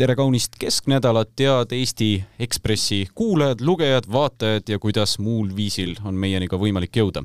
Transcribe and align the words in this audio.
tere 0.00 0.14
kaunist 0.16 0.54
kesknädalat, 0.56 1.32
head 1.40 1.72
Eesti 1.76 2.24
Ekspressi 2.40 3.02
kuulajad, 3.14 3.60
lugejad, 3.60 4.06
vaatajad 4.12 4.70
ja 4.72 4.78
kuidas 4.78 5.18
muul 5.18 5.50
viisil 5.56 5.92
on 6.04 6.16
meieni 6.16 6.48
ka 6.48 6.56
võimalik 6.56 6.96
jõuda. 6.96 7.20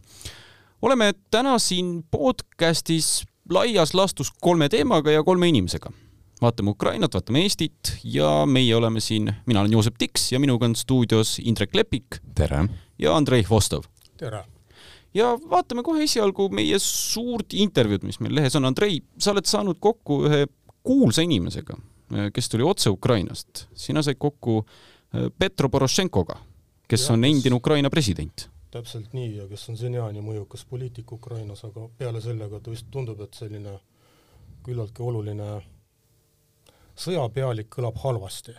oleme 0.82 1.14
täna 1.32 1.54
siin 1.60 2.04
podcastis 2.12 3.24
laias 3.50 3.94
laastus 3.94 4.34
kolme 4.42 4.68
teemaga 4.70 5.12
ja 5.12 5.24
kolme 5.24 5.48
inimesega. 5.48 5.92
vaatame 6.42 6.70
Ukrainat, 6.70 7.14
vaatame 7.14 7.46
Eestit 7.48 7.96
ja 8.04 8.46
meie 8.46 8.76
oleme 8.76 9.00
siin, 9.00 9.32
mina 9.46 9.62
olen 9.62 9.72
Joosep 9.72 9.96
Tiks 9.98 10.32
ja 10.32 10.40
minuga 10.40 10.66
on 10.66 10.76
stuudios 10.76 11.40
Indrek 11.40 11.76
Lepik. 11.76 12.20
tere! 12.36 12.68
ja 13.00 13.16
Andrei 13.16 13.46
Vostov. 13.50 13.84
tere! 14.18 14.44
ja 15.14 15.38
vaatame 15.50 15.84
kohe 15.84 16.04
esialgu 16.04 16.50
meie 16.50 16.80
suurt 16.80 17.54
intervjuud, 17.54 18.04
mis 18.04 18.20
meil 18.20 18.36
lehes 18.36 18.56
on. 18.56 18.66
Andrei, 18.66 19.00
sa 19.18 19.32
oled 19.32 19.46
saanud 19.46 19.80
kokku 19.80 20.26
ühe 20.28 20.48
kuulsa 20.84 21.22
inimesega, 21.22 21.78
kes 22.34 22.50
tuli 22.50 22.64
otse 22.64 22.90
Ukrainast. 22.90 23.68
sina 23.74 24.02
said 24.02 24.18
kokku 24.20 24.58
äh, 24.66 25.30
Petro 25.40 25.70
Porošenkoga, 25.70 26.38
kes 26.88 27.08
ja, 27.08 27.14
on 27.14 27.26
endine 27.26 27.56
Ukraina 27.56 27.90
president. 27.90 28.50
täpselt 28.72 29.14
nii 29.14 29.38
ja 29.38 29.48
kes 29.48 29.70
on 29.70 29.78
seniajani 29.78 30.22
mõjukas 30.22 30.66
poliitik 30.70 31.12
Ukrainas, 31.12 31.64
aga 31.64 31.90
peale 31.98 32.22
sellega 32.22 32.60
tundub, 32.92 33.22
et 33.22 33.34
selline 33.34 33.80
küllaltki 34.64 35.04
oluline 35.04 35.62
sõjapealik 36.96 37.70
kõlab 37.70 38.02
halvasti. 38.04 38.56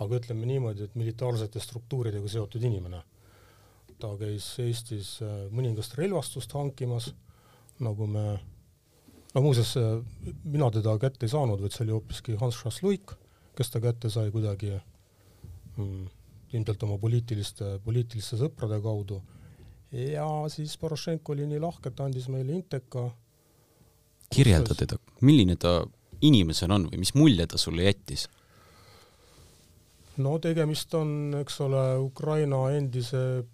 aga 0.00 0.16
ütleme 0.16 0.46
niimoodi, 0.46 0.82
et 0.84 0.94
militaarsete 0.94 1.60
struktuuridega 1.60 2.28
seotud 2.28 2.62
inimene 2.62 3.02
ta 3.98 4.12
käis 4.20 4.46
Eestis 4.60 5.16
äh, 5.24 5.46
mõningast 5.54 5.96
relvastust 5.96 6.52
hankimas, 6.56 7.10
nagu 7.80 8.08
me, 8.10 8.24
no 9.36 9.42
muuseas, 9.44 9.76
äh, 9.76 10.00
mina 10.44 10.70
teda 10.72 10.96
kätte 10.98 11.26
ei 11.28 11.32
saanud, 11.32 11.60
vaid 11.60 11.74
see 11.74 11.84
oli 11.84 11.92
hoopiski 11.92 12.36
Hans 12.40 12.56
Šasluik, 12.62 13.12
kes 13.56 13.72
ta 13.72 13.82
kätte 13.84 14.08
sai 14.12 14.30
kuidagi 14.32 14.72
mm, 15.76 16.06
ilmselt 16.56 16.86
oma 16.86 16.96
poliitiliste, 17.02 17.76
poliitiliste 17.84 18.38
sõprade 18.40 18.80
kaudu. 18.82 19.20
ja 19.92 20.26
siis 20.48 20.76
Porošenko 20.78 21.32
oli 21.32 21.46
nii 21.46 21.60
lahke, 21.60 21.92
et 21.92 22.00
andis 22.00 22.28
meile 22.32 22.52
Inteka. 22.52 23.10
kirjelda 24.32 24.74
teda, 24.74 24.96
milline 25.20 25.56
ta 25.56 25.84
inimesena 26.20 26.74
on 26.74 26.88
või 26.90 27.04
mis 27.04 27.14
mulje 27.14 27.46
ta 27.46 27.58
sulle 27.58 27.84
jättis? 27.84 28.28
no 30.16 30.38
tegemist 30.38 30.94
on, 30.94 31.34
eks 31.42 31.60
ole, 31.60 31.84
Ukraina 32.00 32.70
endise 32.72 33.44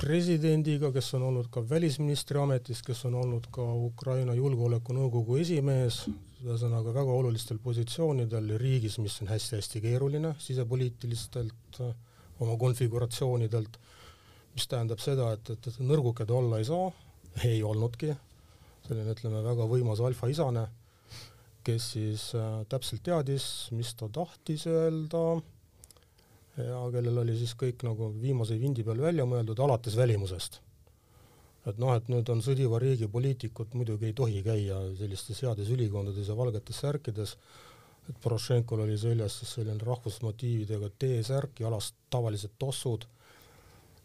presidendiga, 0.00 0.90
kes 0.92 1.12
on 1.18 1.28
olnud 1.28 1.48
ka 1.52 1.62
välisministri 1.68 2.38
ametis, 2.40 2.82
kes 2.82 3.04
on 3.08 3.14
olnud 3.20 3.46
ka 3.54 3.64
Ukraina 3.86 4.34
Julgeolekunõukogu 4.34 5.38
esimees, 5.42 6.04
ühesõnaga 6.44 6.92
väga 6.94 7.14
olulistel 7.14 7.60
positsioonidel 7.62 8.56
riigis, 8.60 8.98
mis 9.00 9.16
on 9.22 9.30
hästi-hästi 9.32 9.80
keeruline 9.84 10.34
sisepoliitilistelt 10.42 11.80
oma 12.42 12.56
konfiguratsioonidelt, 12.60 13.78
mis 14.54 14.68
tähendab 14.70 15.00
seda, 15.02 15.32
et, 15.36 15.50
et, 15.54 15.70
et 15.70 15.80
nõrguke 15.82 16.26
ta 16.26 16.36
olla 16.36 16.60
ei 16.60 16.68
saa, 16.68 16.90
ei 17.46 17.62
olnudki, 17.66 18.12
selline 18.86 19.14
ütleme, 19.14 19.42
väga 19.46 19.66
võimas 19.70 20.02
alfaisane, 20.04 20.66
kes 21.64 21.90
siis 21.94 22.28
äh, 22.36 22.60
täpselt 22.68 23.02
teadis, 23.06 23.70
mis 23.72 23.94
ta 23.96 24.10
tahtis 24.12 24.66
öelda 24.68 25.24
ja 26.56 26.84
kellel 26.92 27.18
oli 27.24 27.34
siis 27.38 27.54
kõik 27.58 27.82
nagu 27.86 28.10
viimase 28.20 28.56
vindi 28.60 28.84
peal 28.86 29.00
välja 29.02 29.26
mõeldud, 29.26 29.58
alates 29.60 29.96
välimusest. 29.98 30.60
et 31.66 31.78
noh, 31.80 31.94
et 31.96 32.08
nüüd 32.12 32.28
on 32.28 32.42
sõdiva 32.44 32.78
riigi 32.78 33.08
poliitikud 33.08 33.72
muidugi 33.74 34.10
ei 34.10 34.12
tohi 34.12 34.42
käia 34.44 34.80
sellistes 34.98 35.40
heades 35.42 35.70
ülikondades 35.72 36.28
ja 36.28 36.36
valgetes 36.36 36.76
särkides, 36.76 37.36
et 38.08 38.18
Porošenkol 38.20 38.82
oli 38.84 38.98
seljas 38.98 39.38
siis 39.40 39.54
selline 39.56 39.80
rahvusmotiividega 39.80 40.90
T-särk, 40.98 41.60
jalas 41.60 41.94
tavalised 42.10 42.52
tossud, 42.58 43.06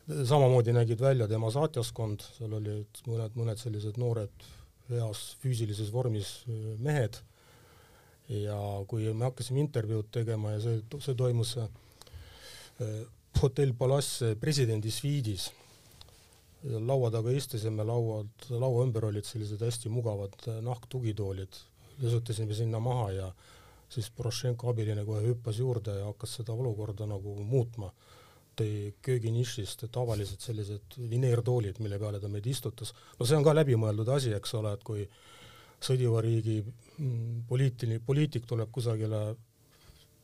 samamoodi 0.07 0.73
nägid 0.73 1.01
välja 1.01 1.27
tema 1.27 1.51
saatjaskond, 1.51 2.23
seal 2.37 2.55
olid 2.61 3.03
mõned, 3.05 3.35
mõned 3.35 3.59
sellised 3.59 3.99
noored 3.99 4.47
heas 4.89 5.35
füüsilises 5.43 5.91
vormis 5.93 6.31
mehed. 6.79 7.19
Ja 8.29 8.55
kui 8.87 9.11
me 9.13 9.25
hakkasime 9.25 9.59
intervjuud 9.65 10.07
tegema 10.13 10.55
ja 10.55 10.63
see, 10.63 10.81
see 11.01 11.17
toimus 11.17 11.57
Äh, 11.57 11.88
hotell 13.41 13.73
Palace 13.77 14.35
presidendi 14.39 14.91
sviidis. 14.91 15.51
laua 16.63 17.07
taga 17.11 17.31
istusime, 17.31 17.85
lauad, 17.87 18.49
laua 18.51 18.83
ümber 18.83 19.05
olid 19.07 19.23
sellised 19.23 19.61
hästi 19.63 19.87
mugavad 19.89 20.33
äh, 20.51 20.57
nahktugitoolid, 20.59 21.55
lesutasime 22.01 22.53
sinna 22.53 22.81
maha 22.83 23.11
ja 23.15 23.29
siis 23.89 24.09
Porošenko 24.11 24.69
abiline 24.69 25.05
kohe 25.07 25.21
hüppas 25.23 25.61
juurde 25.61 25.95
ja 26.01 26.09
hakkas 26.09 26.33
seda 26.41 26.53
olukorda 26.53 27.07
nagu 27.07 27.35
muutma. 27.43 27.93
tõi 28.59 28.91
kööginišist 28.99 29.85
tavalised 29.87 30.41
sellised 30.43 30.97
vineertoolid, 31.09 31.77
mille 31.79 31.95
peale 31.99 32.19
ta 32.19 32.27
meid 32.27 32.45
istutas. 32.45 32.91
no 33.19 33.25
see 33.25 33.37
on 33.37 33.43
ka 33.43 33.53
läbimõeldud 33.55 34.09
asi, 34.11 34.33
eks 34.35 34.53
ole, 34.59 34.73
et 34.73 34.83
kui 34.83 35.05
sõdiva 35.79 36.19
riigi 36.21 36.57
mm, 36.65 37.45
poliitiline, 37.47 38.01
poliitik 38.03 38.45
tuleb 38.45 38.71
kusagile 38.71 39.37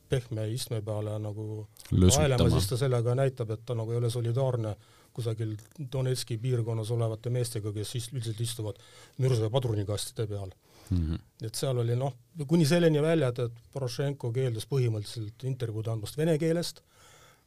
pehme 0.08 0.48
istme 0.52 0.82
peale 0.82 1.16
nagu 1.22 1.66
aelema, 1.92 2.50
siis 2.50 2.68
ta 2.70 2.78
sellega 2.80 3.14
näitab, 3.18 3.50
et 3.54 3.64
ta 3.66 3.74
nagu 3.74 3.92
ei 3.92 3.98
ole 4.00 4.10
solidaarne 4.10 4.76
kusagil 5.16 5.54
Donetski 5.92 6.36
piirkonnas 6.38 6.90
olevate 6.92 7.32
meestega, 7.32 7.72
kes 7.72 7.94
ist, 8.00 8.12
üldiselt 8.12 8.40
istuvad 8.44 8.80
mürsa 9.22 9.48
padrunikastide 9.50 10.26
peal 10.30 10.50
mm. 10.90 10.98
-hmm. 10.98 11.46
et 11.46 11.54
seal 11.54 11.78
oli 11.78 11.96
noh, 11.96 12.14
kuni 12.46 12.66
selleni 12.66 13.02
välja, 13.02 13.28
et, 13.32 13.38
et 13.38 13.62
Porošenko 13.72 14.32
keeldus 14.32 14.68
põhimõtteliselt 14.72 15.46
intervjuud 15.52 15.88
andmast 15.94 16.18
vene 16.20 16.36
keelest, 16.38 16.82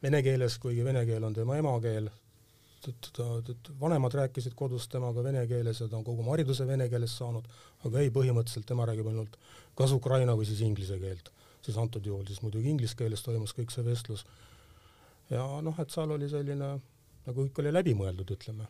vene 0.04 0.24
keeles, 0.26 0.58
kuigi 0.58 0.86
vene 0.86 1.06
keel 1.06 1.24
on 1.24 1.34
tema 1.34 1.58
emakeel, 1.62 2.10
ta, 3.16 3.26
vanemad 3.80 4.14
rääkisid 4.22 4.56
kodus 4.56 4.88
temaga 4.88 5.24
vene 5.24 5.48
keeles 5.48 5.82
ja 5.82 5.88
ta 5.88 5.98
on 5.98 6.04
kogu 6.04 6.24
oma 6.24 6.32
hariduse 6.38 6.68
vene 6.68 6.90
keeles 6.90 7.18
saanud, 7.18 7.48
aga 7.86 8.00
ei, 8.00 8.10
põhimõtteliselt 8.10 8.66
tema 8.66 8.88
räägib 8.90 9.12
ainult 9.12 9.38
kas 9.76 9.92
ukraina 9.96 10.36
või 10.36 10.48
siis 10.50 10.64
inglise 10.66 10.98
keelt 11.00 11.32
siis 11.62 11.78
antud 11.78 12.06
juhul 12.06 12.26
siis 12.28 12.42
muidugi 12.44 12.72
inglise 12.72 12.98
keeles 13.00 13.24
toimus 13.26 13.56
kõik 13.58 13.74
see 13.74 13.86
vestlus. 13.86 14.26
ja 15.30 15.46
noh, 15.62 15.80
et 15.80 15.92
seal 15.94 16.12
oli 16.12 16.30
selline, 16.30 16.70
nagu 17.26 17.46
kõik 17.46 17.64
oli 17.64 17.74
läbimõeldud, 17.74 18.36
ütleme. 18.38 18.68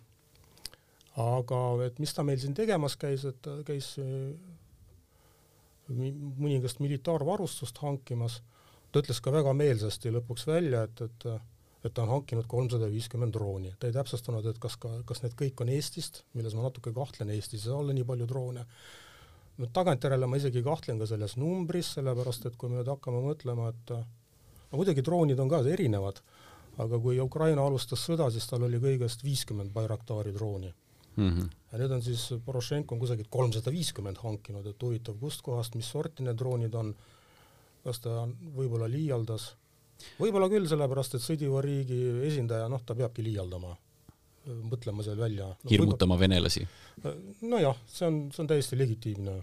aga 1.20 1.60
et 1.86 2.00
mis 2.00 2.14
ta 2.14 2.24
meil 2.24 2.40
siin 2.40 2.54
tegemas 2.54 2.96
käis, 2.98 3.26
et 3.26 3.42
ta 3.42 3.60
käis 3.68 3.94
äh, 4.00 4.34
mõningast 5.90 6.80
militaarvarustust 6.80 7.78
hankimas, 7.82 8.42
ta 8.92 9.02
ütles 9.02 9.22
ka 9.22 9.32
väga 9.34 9.54
meelsasti 9.54 10.12
lõpuks 10.14 10.46
välja, 10.48 10.84
et, 10.84 11.02
et 11.02 11.32
et 11.86 11.94
ta 11.96 12.04
on 12.04 12.10
hankinud 12.12 12.48
kolmsada 12.52 12.90
viiskümmend 12.92 13.32
drooni, 13.32 13.72
ta 13.80 13.88
ei 13.88 13.96
täpsustanud, 13.96 14.44
et 14.52 14.58
kas 14.60 14.76
ka, 14.82 14.90
kas 15.08 15.22
need 15.24 15.36
kõik 15.40 15.62
on 15.64 15.70
Eestist, 15.72 16.26
milles 16.36 16.56
ma 16.58 16.66
natuke 16.66 16.92
kahtlen, 16.96 17.32
Eestis 17.32 17.64
ei 17.64 17.70
saa 17.70 17.80
olla 17.80 17.96
nii 17.96 18.08
palju 18.08 18.28
droone, 18.28 18.66
no 19.60 19.68
tagantjärele 19.76 20.28
ma 20.30 20.40
isegi 20.40 20.64
kahtlen 20.64 21.00
ka 21.02 21.08
selles 21.10 21.36
numbris, 21.40 21.94
sellepärast 21.98 22.48
et 22.50 22.58
kui 22.60 22.72
me 22.72 22.80
nüüd 22.80 22.92
hakkame 22.92 23.22
mõtlema, 23.24 23.70
et 23.74 23.94
no 23.96 24.80
muidugi 24.80 25.04
droonid 25.06 25.40
on 25.44 25.52
ka 25.52 25.62
erinevad, 25.74 26.22
aga 26.80 27.00
kui 27.04 27.20
Ukraina 27.20 27.66
alustas 27.68 28.06
sõda, 28.08 28.30
siis 28.32 28.48
tal 28.48 28.64
oli 28.68 28.80
kõigest 28.80 29.26
viiskümmend 29.26 29.74
Bayraktari 29.76 30.32
drooni 30.36 30.72
mm. 30.72 31.30
-hmm. 31.30 31.50
ja 31.72 31.82
nüüd 31.82 31.96
on 31.98 32.04
siis 32.06 32.30
Porošenko 32.46 32.96
on 32.96 33.02
kusagilt 33.04 33.28
kolmsada 33.30 33.72
viiskümmend 33.72 34.22
hankinud, 34.24 34.68
et 34.68 34.84
huvitav, 34.84 35.20
kustkohast, 35.20 35.76
mis 35.76 35.90
sorti 35.90 36.24
need 36.24 36.40
droonid 36.40 36.76
on, 36.76 36.96
kas 37.84 38.00
ta 38.00 38.28
võib-olla 38.56 38.88
liialdas, 38.88 39.54
võib-olla 40.20 40.50
küll, 40.50 40.68
sellepärast 40.68 41.16
et 41.16 41.26
sõdiva 41.26 41.62
riigi 41.62 42.00
esindaja, 42.32 42.70
noh, 42.72 42.82
ta 42.86 42.96
peabki 42.96 43.24
liialdama 43.24 43.76
mõtlema 44.46 45.04
seal 45.04 45.20
välja 45.20 45.48
no,. 45.52 45.70
hirmutama 45.70 46.18
venelasi? 46.20 46.66
nojah, 47.42 47.78
see 47.88 48.08
on, 48.08 48.20
see 48.34 48.44
on 48.44 48.48
täiesti 48.48 48.78
legitiimne 48.80 49.40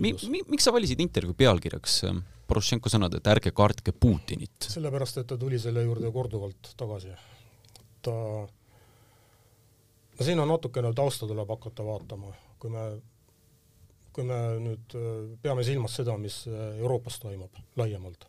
mi-, 0.00 0.14
mi-, 0.28 0.44
miks 0.48 0.66
sa 0.66 0.72
valisid 0.74 1.00
intervjuu 1.04 1.36
pealkirjaks 1.38 2.00
ähm, 2.08 2.22
Porošenko 2.48 2.90
sõnad, 2.92 3.14
et 3.16 3.30
ärge 3.30 3.52
kartke 3.56 3.94
Putinit? 3.96 4.68
sellepärast, 4.68 5.22
et 5.22 5.28
ta 5.30 5.38
tuli 5.40 5.58
selle 5.60 5.84
juurde 5.86 6.10
korduvalt 6.12 6.74
tagasi. 6.76 7.14
ta, 8.04 8.14
no 10.18 10.26
siin 10.28 10.40
on 10.42 10.50
natukene 10.52 10.92
tausta 10.96 11.28
tuleb 11.30 11.48
hakata 11.56 11.86
vaatama, 11.86 12.32
kui 12.60 12.72
me, 12.74 12.84
kui 14.12 14.28
me 14.28 14.40
nüüd 14.60 14.96
äh, 15.00 15.10
peame 15.42 15.64
silmas 15.66 15.96
seda, 16.00 16.16
mis 16.20 16.42
äh, 16.50 16.78
Euroopas 16.82 17.18
toimub 17.22 17.62
laiemalt. 17.80 18.28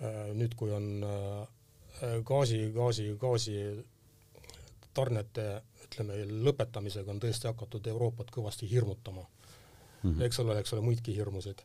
Äh, 0.00 0.30
nüüd, 0.34 0.56
kui 0.56 0.72
on 0.72 1.04
gaasi, 2.24 2.70
gaasi, 2.72 3.10
gaasi 3.20 3.58
tarnete 4.96 5.44
ütleme, 5.84 6.16
lõpetamisega 6.46 7.12
on 7.12 7.20
tõesti 7.20 7.48
hakatud 7.50 7.86
Euroopat 7.92 8.30
kõvasti 8.32 8.68
hirmutama 8.70 9.26
mm, 10.02 10.14
-hmm. 10.14 10.22
eks 10.26 10.40
ole, 10.40 10.58
eks 10.58 10.72
ole, 10.72 10.80
muidki 10.86 11.14
hirmusid. 11.16 11.62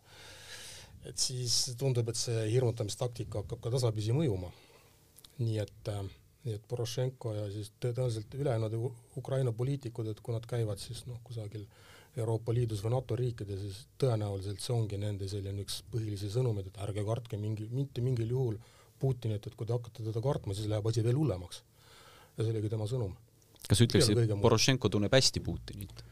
et 1.06 1.18
siis 1.22 1.76
tundub, 1.78 2.08
et 2.10 2.18
see 2.18 2.52
hirmutamistaktika 2.52 3.44
hakkab 3.44 3.62
ka 3.62 3.72
tasapisi 3.78 4.14
mõjuma. 4.14 4.52
nii 5.40 5.58
et, 5.60 5.92
nii 6.46 6.54
et 6.56 6.64
Porošenko 6.68 7.34
ja 7.34 7.50
siis 7.52 7.72
tõenäoliselt 7.82 8.36
ülejäänud 8.36 8.78
Ukraina 9.18 9.52
poliitikud, 9.52 10.08
et 10.08 10.20
kui 10.20 10.34
nad 10.34 10.46
käivad 10.46 10.80
siis 10.80 11.06
noh, 11.06 11.20
kusagil 11.24 11.66
Euroopa 12.16 12.54
Liidus 12.54 12.84
või 12.84 12.94
NATO 12.94 13.16
riikides, 13.20 13.60
siis 13.60 13.80
tõenäoliselt 14.00 14.64
see 14.64 14.74
ongi 14.76 14.98
nende 14.98 15.28
selline 15.28 15.66
üks 15.66 15.82
põhilisi 15.92 16.30
sõnumeid, 16.32 16.70
et 16.72 16.78
ärge 16.86 17.04
kartke 17.04 17.38
mingi, 17.38 17.68
mitte 17.72 18.02
mingil 18.02 18.32
juhul 18.32 18.60
Putinit, 19.00 19.44
et 19.44 19.56
kui 19.60 19.68
te 19.68 19.76
hakkate 19.76 20.06
teda 20.06 20.22
kartma, 20.24 20.56
siis 20.56 20.70
läheb 20.72 20.86
asi 20.88 21.04
veel 21.04 21.18
hullemaks. 21.20 21.64
ja 22.38 22.44
see 22.44 22.52
oligi 22.54 22.70
tema 22.72 22.88
sõnum. 22.88 23.12
kas 23.68 23.82
ütleksid, 23.84 24.22
et 24.24 24.36
Porošenko 24.42 24.90
tunneb 24.90 25.12
hästi 25.12 25.44
Putinit? 25.44 26.04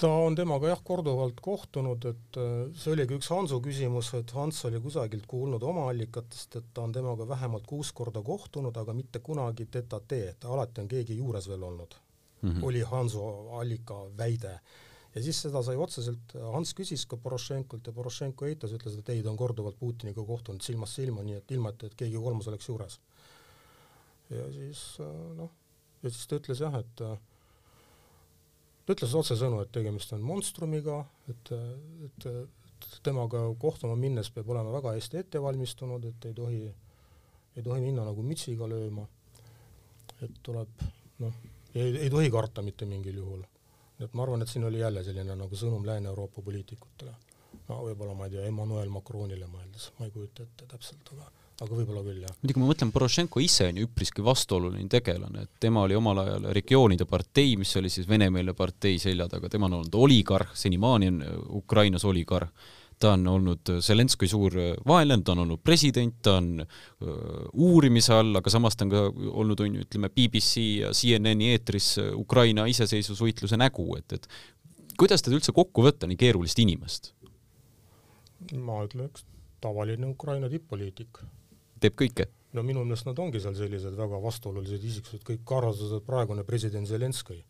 Ta 0.00 0.08
on 0.24 0.36
temaga 0.36 0.70
jah, 0.70 0.80
korduvalt 0.84 1.40
kohtunud, 1.44 2.04
et 2.08 2.38
äh, 2.40 2.52
see 2.78 2.92
oligi 2.94 3.16
üks 3.18 3.30
Hansu 3.34 3.60
küsimus, 3.64 4.12
et 4.16 4.32
Hans 4.36 4.62
oli 4.68 4.80
kusagilt 4.82 5.26
kuulnud 5.30 5.64
oma 5.66 5.88
allikatest, 5.92 6.56
et 6.60 6.70
ta 6.74 6.84
on 6.86 6.94
temaga 6.94 7.26
vähemalt 7.28 7.66
kuus 7.68 7.92
korda 7.96 8.22
kohtunud, 8.24 8.76
aga 8.80 8.94
mitte 8.96 9.20
kunagi 9.24 9.66
tête-à-tête, 9.66 10.48
alati 10.48 10.84
on 10.84 10.88
keegi 10.90 11.18
juures 11.20 11.48
veel 11.50 11.66
olnud 11.68 11.98
mm. 12.42 12.50
-hmm. 12.50 12.64
oli 12.64 12.80
Hansu 12.80 13.26
allika 13.58 13.94
väide. 14.16 14.60
ja 15.14 15.22
siis 15.22 15.42
seda 15.42 15.62
sai 15.62 15.76
otseselt, 15.76 16.32
Hans 16.52 16.74
küsis 16.74 17.06
ka 17.06 17.16
Porošenkolt 17.16 17.86
ja 17.86 17.92
Porošenko 17.92 18.46
eitas, 18.46 18.72
ütles, 18.72 18.98
et 18.98 19.08
ei, 19.08 19.22
ta 19.22 19.30
on 19.30 19.36
korduvalt 19.36 19.78
Putiniga 19.78 20.24
kohtunud 20.24 20.62
silmast 20.62 20.94
silma, 20.94 21.22
nii 21.22 21.34
et 21.34 21.50
ilma, 21.50 21.68
et, 21.68 21.82
et 21.84 21.94
keegi 21.94 22.16
kolmas 22.16 22.48
oleks 22.48 22.68
juures. 22.68 23.00
ja 24.30 24.52
siis 24.52 24.96
äh, 25.00 25.36
noh, 25.36 25.50
ja 26.02 26.10
siis 26.10 26.26
ta 26.26 26.36
ütles 26.36 26.60
jah, 26.60 26.78
et 26.78 27.00
äh, 27.00 27.18
ta 28.86 28.96
ütles 28.96 29.14
otsesõnu, 29.14 29.60
et 29.64 29.72
tegemist 29.72 30.12
on 30.16 30.24
monstrumiga, 30.24 31.02
et, 31.30 31.52
et, 32.06 32.26
et 32.26 32.98
temaga 33.04 33.42
kohtuma 33.60 33.96
minnes 33.98 34.30
peab 34.34 34.50
olema 34.50 34.72
väga 34.78 34.94
hästi 34.96 35.20
ette 35.20 35.42
valmistunud, 35.42 36.04
et 36.10 36.28
ei 36.30 36.36
tohi, 36.36 36.60
ei 37.56 37.62
tohi 37.62 37.80
minna 37.84 38.06
nagu 38.08 38.24
mütsiga 38.26 38.68
lööma, 38.70 39.06
et 40.24 40.42
tuleb 40.46 40.84
noh, 41.24 41.40
ei, 41.74 41.96
ei 42.06 42.10
tohi 42.10 42.30
karta 42.30 42.62
mitte 42.66 42.88
mingil 42.88 43.20
juhul. 43.22 43.42
et 44.00 44.14
ma 44.16 44.22
arvan, 44.24 44.42
et 44.42 44.48
siin 44.48 44.64
oli 44.64 44.78
jälle 44.80 45.04
selline 45.04 45.36
nagu 45.36 45.56
sõnum 45.56 45.84
Lääne-Euroopa 45.86 46.42
poliitikutele. 46.42 47.12
no 47.68 47.82
võib-olla 47.84 48.14
ma 48.14 48.26
ei 48.26 48.36
tea, 48.36 48.46
Emmanuel 48.48 48.88
Macronile 48.88 49.46
mõeldes, 49.46 49.90
ma 49.98 50.08
ei 50.08 50.14
kujuta 50.14 50.42
ette 50.42 50.66
täpselt, 50.66 51.12
aga 51.12 51.30
aga 51.60 51.76
võib-olla 51.76 52.02
küll, 52.04 52.22
jah. 52.24 52.34
muidugi 52.40 52.62
ma 52.62 52.68
mõtlen, 52.70 52.90
Porošenko 52.94 53.42
ise 53.44 53.68
on 53.68 53.78
ju 53.80 53.86
üpriski 53.88 54.24
vastuoluline 54.24 54.88
tegelane, 54.90 55.44
et 55.44 55.62
tema 55.62 55.84
oli 55.84 55.96
omal 55.98 56.22
ajal 56.22 56.50
regioonide 56.56 57.04
partei, 57.08 57.54
mis 57.60 57.72
oli 57.76 57.90
siis 57.92 58.08
venemeelne 58.08 58.54
partei 58.56 58.98
selja 59.02 59.28
taga, 59.28 59.50
tema 59.52 59.68
on 59.68 59.80
olnud 59.80 59.98
oligarh, 60.00 60.54
senimaani 60.56 61.10
on 61.12 61.18
Ukrainas 61.60 62.06
oligarh, 62.08 62.48
ta 63.00 63.14
on 63.16 63.26
olnud 63.32 63.72
Zelenskõi 63.84 64.28
suur 64.28 64.56
vaenlane, 64.88 65.24
ta 65.24 65.34
on 65.34 65.42
olnud 65.44 65.60
president, 65.64 66.16
ta 66.24 66.38
on 66.40 66.62
uurimise 67.52 68.14
all, 68.16 68.40
aga 68.40 68.52
samas 68.52 68.76
ta 68.76 68.86
on 68.86 68.92
ka 68.92 69.02
olnud, 69.30 69.60
on 69.64 69.76
ju, 69.76 69.84
ütleme, 69.84 70.10
BBC 70.16 70.64
ja 70.82 70.92
CNN-i 70.96 71.52
eetris 71.54 71.94
Ukraina 72.16 72.64
iseseisvusvõitluse 72.72 73.60
nägu, 73.60 73.88
et, 74.00 74.16
et 74.16 74.96
kuidas 75.00 75.24
teda 75.24 75.36
üldse 75.36 75.52
kokku 75.56 75.84
võtta, 75.84 76.08
nii 76.08 76.20
keerulist 76.20 76.60
inimest? 76.64 77.12
ma 78.56 78.78
ütleks, 78.86 79.26
tavaline 79.60 80.08
Ukraina 80.08 80.48
tipp-poliitik 80.48 81.20
teeb 81.80 81.96
kõike? 82.02 82.28
no 82.56 82.64
minu 82.66 82.82
meelest 82.84 83.06
nad 83.06 83.18
ongi 83.22 83.40
seal 83.42 83.54
sellised 83.58 83.96
väga 83.98 84.18
vastuolulised 84.22 84.84
isiksused, 84.84 85.22
kõik 85.26 85.44
kaardased 85.46 86.02
praegune 86.06 86.44
president 86.46 86.88
Zelenskõi. 86.88 87.42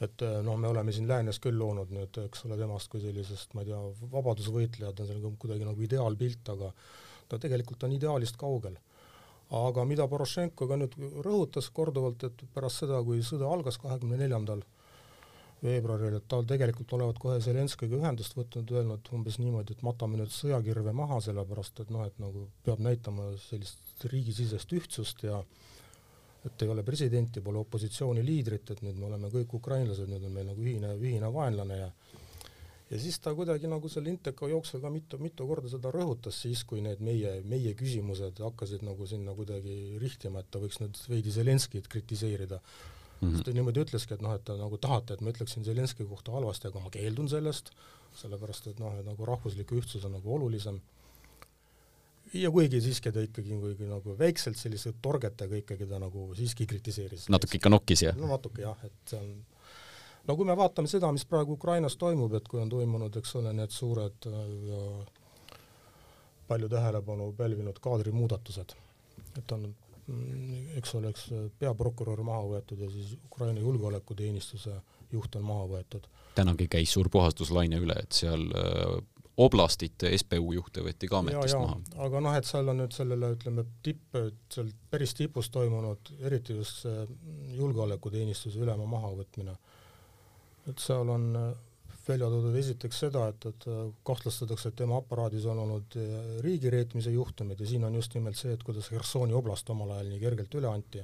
et 0.00 0.22
eh, 0.22 0.38
noh, 0.44 0.56
me 0.60 0.68
oleme 0.68 0.92
siin 0.92 1.08
läänes 1.08 1.38
küll 1.40 1.58
loonud 1.58 1.92
nüüd, 1.92 2.18
eks 2.26 2.44
ole, 2.44 2.56
temast 2.60 2.90
kui 2.92 3.00
sellisest, 3.00 3.54
ma 3.54 3.64
ei 3.64 3.70
tea, 3.70 3.78
vabadusvõitlejad 4.12 5.00
on 5.00 5.08
seal 5.10 5.36
kuidagi 5.44 5.68
nagu 5.68 5.82
ideaalpilt, 5.82 6.48
aga 6.52 6.72
ta 7.28 7.38
tegelikult 7.40 7.84
on 7.84 7.96
ideaalist 7.96 8.36
kaugel. 8.40 8.76
aga 9.50 9.84
mida 9.86 10.08
Porošenko 10.10 10.66
ka 10.66 10.76
nüüd 10.76 10.96
rõhutas 11.24 11.70
korduvalt, 11.72 12.24
et 12.24 12.42
pärast 12.54 12.82
seda, 12.82 13.02
kui 13.02 13.22
sõda 13.22 13.46
algas 13.46 13.78
kahekümne 13.78 14.16
neljandal 14.18 14.64
veebruaril, 15.66 16.16
et 16.18 16.26
ta 16.30 16.40
tegelikult 16.54 16.94
olevat 16.96 17.20
kohe 17.22 17.36
Zelenskõiga 17.44 17.98
ühendust 17.98 18.36
võtnud, 18.38 18.72
öelnud 18.78 19.12
umbes 19.16 19.38
niimoodi, 19.42 19.76
et 19.76 19.84
matame 19.86 20.20
nüüd 20.20 20.32
sõjakirve 20.34 20.94
maha, 20.96 21.20
sellepärast 21.28 21.84
et 21.84 21.92
noh, 21.94 22.06
et 22.06 22.18
nagu 22.22 22.46
peab 22.66 22.82
näitama 22.86 23.32
sellist 23.48 24.06
riigisisest 24.06 24.76
ühtsust 24.78 25.26
ja 25.26 25.42
et 26.46 26.62
ei 26.62 26.70
ole 26.70 26.84
presidenti, 26.86 27.42
pole 27.42 27.58
opositsiooni 27.58 28.22
liidrit, 28.24 28.70
et 28.70 28.82
nüüd 28.86 28.98
me 29.00 29.08
oleme 29.08 29.32
kõik 29.32 29.56
ukrainlased, 29.58 30.08
nüüd 30.10 30.28
on 30.28 30.36
meil 30.36 30.46
nagu 30.52 30.62
ühine, 30.62 30.94
ühine 31.02 31.32
vaenlane 31.34 31.80
ja 31.82 31.90
ja 32.90 32.98
siis 33.02 33.18
ta 33.18 33.32
kuidagi 33.34 33.66
nagu 33.66 33.88
selle 33.90 34.12
Inteka 34.12 34.46
jooksul 34.46 34.80
ka 34.82 34.90
mitu, 34.94 35.18
mitu 35.18 35.46
korda 35.48 35.70
seda 35.70 35.90
rõhutas 35.94 36.38
siis, 36.44 36.62
kui 36.64 36.82
need 36.84 37.02
meie, 37.02 37.40
meie 37.42 37.72
küsimused 37.78 38.38
hakkasid 38.44 38.84
nagu 38.86 39.08
sinna 39.10 39.34
kuidagi 39.34 39.96
rihtima, 40.02 40.42
et 40.42 40.50
ta 40.50 40.62
võiks 40.62 40.78
nüüd 40.82 41.00
veidi 41.10 41.34
Zelenskit 41.34 41.90
kritiseerida 41.90 42.60
mm. 43.20 43.28
-hmm. 43.28 43.34
siis 43.34 43.44
ta 43.44 43.54
niimoodi 43.56 43.84
ütleski, 43.86 44.14
et 44.14 44.22
noh, 44.22 44.34
et 44.34 44.44
te 44.44 44.56
nagu 44.58 44.78
tahate, 44.78 45.14
et 45.14 45.20
ma 45.20 45.32
ütleksin 45.32 45.64
Zelenski 45.64 46.04
kohta 46.04 46.32
halvasti, 46.32 46.68
aga 46.68 46.80
ma 46.80 46.90
keeldun 46.90 47.28
sellest, 47.28 47.72
sellepärast 48.16 48.66
et 48.72 48.78
noh, 48.78 48.94
et 48.98 49.06
nagu 49.06 49.26
rahvuslik 49.26 49.72
ühtsus 49.72 50.04
on 50.04 50.16
nagu 50.18 50.34
olulisem. 50.34 50.80
ja 52.34 52.50
kuigi 52.50 52.80
siiski 52.80 53.12
ta 53.12 53.20
ikkagi, 53.22 53.58
kuigi 53.60 53.86
nagu 53.86 54.16
väikselt 54.18 54.56
sellise 54.58 54.92
torgetega 55.02 55.56
ikkagi 55.56 55.86
ta 55.86 55.98
nagu 55.98 56.34
siiski 56.34 56.66
kritiseeris. 56.66 57.28
natuke 57.28 57.56
ikka 57.56 57.68
nokkis, 57.68 58.02
jah? 58.02 58.16
no 58.16 58.26
natuke 58.26 58.62
jah, 58.62 58.76
et 58.84 58.92
see 59.06 59.20
on 59.20 59.36
no 60.26 60.36
kui 60.36 60.44
me 60.44 60.56
vaatame 60.58 60.90
seda, 60.90 61.12
mis 61.12 61.24
praegu 61.24 61.52
Ukrainas 61.52 61.96
toimub, 61.96 62.34
et 62.34 62.48
kui 62.48 62.60
on 62.60 62.68
toimunud, 62.68 63.16
eks 63.16 63.36
ole, 63.40 63.52
need 63.52 63.70
suured 63.70 64.26
äh, 64.26 64.40
ja 64.70 64.82
palju 66.48 66.68
tähelepanu 66.68 67.32
pälvinud 67.38 67.78
kaadrimuudatused, 67.82 68.74
et 69.38 69.52
on 69.52 69.68
eks 70.78 70.94
oleks 70.94 71.26
peaprokurör 71.58 72.22
maha 72.26 72.44
võetud 72.52 72.84
ja 72.84 72.90
siis 72.92 73.16
Ukraina 73.24 73.60
julgeolekuteenistuse 73.60 74.76
juht 75.12 75.36
on 75.36 75.44
maha 75.46 75.66
võetud. 75.76 76.06
tänagi 76.34 76.68
käis 76.68 76.92
suur 76.92 77.08
puhastuslaine 77.10 77.80
üle, 77.82 77.96
et 78.02 78.12
seal 78.12 78.44
äh, 78.54 78.98
oblastite 79.36 80.10
SBU 80.16 80.54
juhte 80.56 80.82
võeti 80.84 81.08
ka 81.10 81.20
ametist 81.20 81.52
ja, 81.52 81.58
ja, 81.58 81.62
maha. 81.64 82.04
aga 82.06 82.22
noh, 82.24 82.36
et 82.38 82.48
seal 82.48 82.72
on 82.72 82.80
nüüd 82.80 82.94
sellele, 82.96 83.32
ütleme, 83.36 83.66
tipp, 83.84 84.16
seal 84.52 84.70
päris 84.90 85.12
tipus 85.16 85.50
toimunud, 85.52 86.12
eriti 86.24 86.56
just 86.56 86.86
see 86.86 87.04
julgeolekuteenistuse 87.58 88.62
ülema 88.64 88.86
mahavõtmine, 88.96 89.56
et 90.70 90.82
seal 90.82 91.12
on 91.12 91.28
välja 92.08 92.28
toodud 92.30 92.54
esiteks 92.58 92.98
seda, 93.06 93.26
et, 93.32 93.46
et 93.50 93.66
kahtlustatakse, 94.06 94.70
et 94.70 94.78
tema 94.78 95.00
aparaadis 95.00 95.46
on 95.50 95.58
olnud 95.64 95.96
eh, 96.00 96.16
riigireetmise 96.44 97.12
juhtumid 97.14 97.60
ja 97.60 97.68
siin 97.68 97.84
on 97.88 97.94
just 97.98 98.14
nimelt 98.14 98.38
see, 98.38 98.54
et 98.54 98.62
kuidas 98.66 98.90
Hersoni 98.94 99.34
oblast 99.36 99.70
omal 99.74 99.96
ajal 99.96 100.12
nii 100.12 100.22
kergelt 100.22 100.54
üle 100.60 100.70
anti 100.70 101.02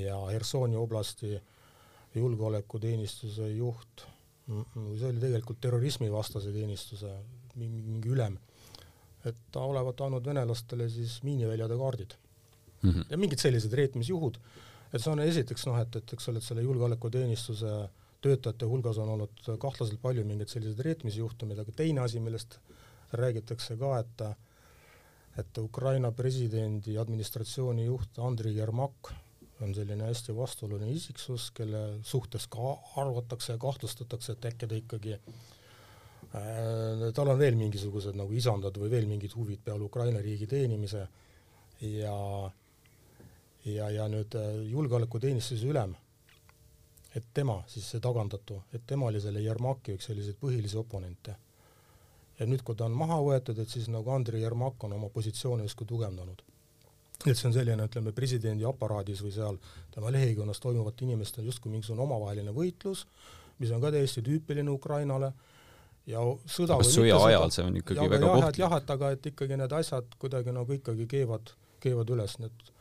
ja 0.00 0.18
Hersoni 0.30 0.76
oblasti 0.76 1.34
julgeolekuteenistuse 2.14 3.48
juht, 3.54 4.04
see 4.46 5.08
oli 5.08 5.20
tegelikult 5.20 5.60
terrorismivastase 5.64 6.52
teenistuse 6.52 7.12
mingi 7.56 8.10
ülem, 8.12 8.36
et 9.28 9.38
ta 9.52 9.64
olevat 9.64 10.00
andnud 10.04 10.26
venelastele 10.26 10.88
siis 10.92 11.20
miiniväljade 11.24 11.76
kaardid 11.78 12.14
mm. 12.82 12.90
-hmm. 12.90 13.04
ja 13.10 13.18
mingid 13.18 13.40
sellised 13.40 13.72
reetmisjuhud, 13.72 14.38
et 14.92 15.00
see 15.00 15.12
on 15.12 15.20
esiteks 15.20 15.66
noh, 15.68 15.78
et, 15.80 15.96
et 15.96 16.12
eks 16.12 16.28
ole, 16.28 16.40
et 16.40 16.48
selle 16.48 16.64
julgeolekuteenistuse 16.64 17.72
äh, 17.72 18.01
töötajate 18.22 18.68
hulgas 18.70 18.98
on 19.02 19.08
olnud 19.16 19.50
kahtlaselt 19.60 20.00
palju 20.02 20.24
mingeid 20.26 20.50
selliseid 20.52 20.80
reetmisjuhtumeid, 20.86 21.58
aga 21.58 21.74
teine 21.76 22.04
asi, 22.04 22.20
millest 22.22 22.58
räägitakse 23.18 23.76
ka, 23.80 23.98
et 24.02 24.26
et 25.40 25.58
Ukraina 25.58 26.10
presidendi 26.12 26.98
administratsiooni 27.00 27.86
juht 27.86 28.18
Andrei 28.20 28.52
Jermak 28.52 29.08
on 29.64 29.74
selline 29.74 30.04
hästi 30.04 30.34
vastuoluline 30.36 30.90
isiksus, 30.92 31.50
kelle 31.56 31.80
suhtes 32.04 32.46
ka 32.52 32.74
arvatakse 33.00 33.52
ja 33.54 33.58
kahtlustatakse, 33.62 34.32
et 34.32 34.44
äkki 34.50 34.68
ta 34.68 34.74
ikkagi 34.76 35.14
äh, 35.16 35.22
tal 37.16 37.32
on 37.32 37.38
veel 37.40 37.56
mingisugused 37.56 38.18
nagu 38.18 38.32
isandad 38.36 38.76
või 38.82 38.90
veel 38.92 39.06
mingid 39.08 39.32
huvid 39.38 39.60
peale 39.64 39.86
Ukraina 39.86 40.20
riigi 40.20 40.46
teenimise 40.50 41.06
ja 41.80 42.16
ja, 43.64 43.90
ja 43.90 44.08
nüüd 44.10 44.34
äh, 44.36 44.42
julgeolekuteenistuse 44.68 45.66
ülem 45.70 45.96
et 47.16 47.24
tema, 47.34 47.58
siis 47.68 47.88
see 47.90 48.00
tagandatu, 48.00 48.62
et 48.72 48.84
tema 48.86 49.06
oli 49.10 49.20
selle 49.20 49.42
Jermaki 49.44 49.96
üks 49.96 50.08
selliseid 50.08 50.38
põhilisi 50.40 50.78
oponente. 50.80 51.36
ja 52.38 52.46
nüüd, 52.48 52.62
kui 52.64 52.74
ta 52.74 52.86
on 52.88 52.96
maha 52.96 53.18
võetud, 53.22 53.58
et 53.60 53.68
siis 53.68 53.88
nagu 53.92 54.10
Andrei 54.10 54.40
Jermak 54.42 54.84
on 54.84 54.96
oma 54.96 55.08
positsioone 55.12 55.62
justkui 55.62 55.86
tugevdanud. 55.86 56.42
et 57.26 57.36
see 57.36 57.46
on 57.48 57.52
selline, 57.52 57.84
ütleme, 57.84 58.12
presidendi 58.12 58.64
aparaadis 58.64 59.22
või 59.22 59.32
seal 59.32 59.58
tema 59.94 60.10
lehekonnas 60.10 60.60
toimuvate 60.60 61.04
inimeste 61.04 61.42
justkui 61.42 61.70
mingisugune 61.70 62.02
omavaheline 62.02 62.50
võitlus, 62.50 63.06
mis 63.58 63.70
on 63.70 63.80
ka 63.80 63.92
täiesti 63.92 64.22
tüüpiline 64.22 64.70
Ukrainale, 64.70 65.32
ja 66.06 66.22
sõda 66.50 66.78
aga 66.78 66.86
sõja 66.88 67.18
ajal 67.28 67.50
see 67.54 67.64
on 67.66 67.76
ikkagi 67.78 68.00
ja, 68.00 68.10
väga 68.10 68.26
jah, 68.26 68.34
kohtlik. 68.34 68.60
jah, 68.64 68.76
et 68.80 68.94
aga 68.96 69.10
et 69.14 69.26
ikkagi 69.32 69.58
need 69.60 69.74
asjad 69.78 70.16
kuidagi 70.18 70.54
nagu 70.54 70.78
ikkagi 70.78 71.06
keevad, 71.10 71.52
keevad 71.84 72.10
üles, 72.16 72.38
need 72.42 72.71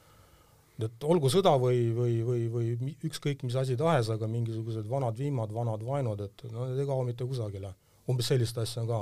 et 0.79 1.03
olgu 1.03 1.29
sõda 1.29 1.53
või, 1.61 1.91
või, 1.95 2.17
või, 2.25 2.45
või 2.51 2.95
ükskõik 3.07 3.43
mis 3.45 3.55
asi 3.59 3.77
tahes, 3.77 4.09
aga 4.13 4.27
mingisugused 4.27 4.87
vanad 4.89 5.17
viimad, 5.17 5.53
vanad 5.53 5.83
vaenud, 5.85 6.21
et 6.25 6.45
no 6.51 6.67
need 6.69 6.81
ei 6.81 6.89
kao 6.89 7.03
mitte 7.07 7.27
kusagile. 7.27 7.73
umbes 8.09 8.27
sellist 8.27 8.57
asja 8.57 8.81
on 8.81 8.87
ka 8.87 9.01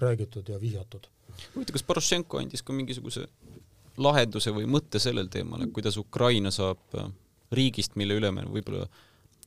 räägitud 0.00 0.48
ja 0.48 0.60
vihjatud. 0.60 1.06
huvitav, 1.54 1.72
kas 1.72 1.82
Porošenko 1.82 2.38
andis 2.38 2.62
ka 2.62 2.72
mingisuguse 2.72 3.26
lahenduse 3.96 4.50
või 4.50 4.66
mõtte 4.66 4.98
sellel 4.98 5.28
teemal, 5.28 5.62
et 5.62 5.72
kuidas 5.72 5.96
Ukraina 5.96 6.50
saab 6.50 6.98
äh, 6.98 7.12
riigist, 7.52 7.96
mille 7.96 8.16
üle 8.18 8.30
me 8.34 8.44
võib-olla 8.48 8.88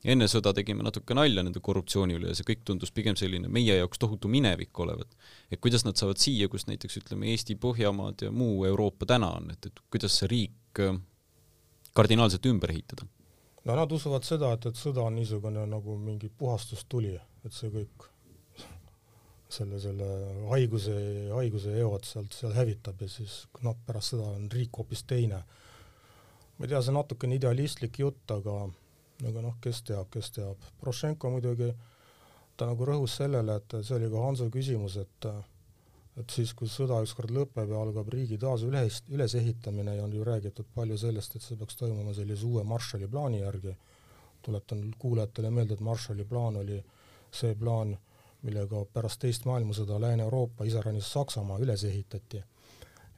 enne 0.03 0.27
sõda 0.27 0.51
tegime 0.56 0.84
natuke 0.84 1.15
nalja 1.15 1.44
nende 1.44 1.62
korruptsiooni 1.63 2.18
üle 2.18 2.32
ja 2.32 2.36
see 2.38 2.48
kõik 2.48 2.65
tundus 2.68 2.92
pigem 2.92 3.15
selline 3.20 3.48
meie 3.48 3.77
jaoks 3.77 4.00
tohutu 4.00 4.27
minevik 4.27 4.80
olevat. 4.80 5.08
et 5.51 5.60
kuidas 5.60 5.86
nad 5.86 5.98
saavad 6.00 6.20
siia, 6.20 6.48
kus 6.48 6.68
näiteks 6.68 7.00
ütleme, 7.03 7.32
Eesti, 7.32 7.56
Põhjamaad 7.56 8.27
ja 8.27 8.32
muu 8.32 8.65
Euroopa 8.65 9.06
täna 9.06 9.32
on, 9.38 9.51
et, 9.51 9.65
et 9.65 9.84
kuidas 9.89 10.20
see 10.20 10.27
riik 10.32 10.84
äh, 10.84 11.00
kardinaalselt 11.93 12.45
ümber 12.50 12.73
ehitada? 12.73 13.07
no 13.63 13.75
nad 13.79 13.91
usuvad 13.91 14.25
seda, 14.27 14.53
et, 14.57 14.65
et 14.69 14.79
sõda 14.79 15.05
on 15.07 15.15
niisugune 15.15 15.65
nagu 15.69 15.97
mingi 15.97 16.29
puhastustuli, 16.29 17.13
et 17.45 17.55
see 17.55 17.71
kõik 17.73 18.09
selle, 19.53 19.79
selle 19.79 20.07
haiguse, 20.50 20.95
haiguse 21.31 21.75
eod 21.79 22.07
sealt, 22.09 22.33
seal 22.33 22.55
hävitab 22.57 23.01
ja 23.03 23.09
siis 23.12 23.43
noh, 23.65 23.77
pärast 23.88 24.15
seda 24.15 24.25
on 24.33 24.50
riik 24.51 24.79
hoopis 24.79 25.05
teine. 25.09 25.43
ma 26.57 26.65
ei 26.65 26.71
tea, 26.71 26.81
see 26.81 26.93
on 26.93 27.00
natukene 27.00 27.38
idealistlik 27.38 28.00
jutt, 28.01 28.23
aga 28.33 28.57
aga 29.23 29.43
noh, 29.45 29.55
kes 29.63 29.83
teab, 29.88 30.09
kes 30.12 30.31
teab. 30.35 30.69
Porošenko 30.81 31.29
muidugi, 31.31 31.69
ta 32.57 32.67
nagu 32.67 32.85
rõhus 32.88 33.17
sellele, 33.21 33.59
et 33.62 33.75
see 33.85 33.95
oli 33.95 34.09
ka 34.12 34.23
Hanso 34.25 34.50
küsimus, 34.51 34.97
et 35.00 35.27
et 36.20 36.29
siis, 36.29 36.53
kui 36.53 36.70
sõda 36.70 37.00
ükskord 37.03 37.34
lõpeb 37.34 37.72
ja 37.74 37.82
algab 37.82 38.10
riigi 38.13 38.38
taas 38.41 38.63
üles, 38.67 39.01
ülesehitamine 39.10 39.96
ja 39.98 40.03
on 40.05 40.13
ju 40.13 40.25
räägitud 40.27 40.70
palju 40.75 40.98
sellest, 41.01 41.36
et 41.36 41.46
see 41.46 41.58
peaks 41.58 41.79
toimuma 41.79 42.13
sellise 42.13 42.46
uue 42.46 42.63
Marshalli 42.70 43.10
plaani 43.10 43.41
järgi, 43.41 43.74
tuletan 44.46 44.86
kuulajatele 45.00 45.50
meelde, 45.50 45.74
et 45.74 45.86
Marshalli 45.86 46.25
plaan 46.29 46.62
oli 46.62 46.79
see 47.34 47.55
plaan, 47.58 47.96
millega 48.43 48.84
pärast 48.93 49.22
teist 49.24 49.46
maailmasõda 49.50 50.00
Lääne-Euroopa, 50.03 50.67
iseäranis 50.70 51.12
Saksamaa 51.13 51.62
üles 51.63 51.84
ehitati. 51.84 52.43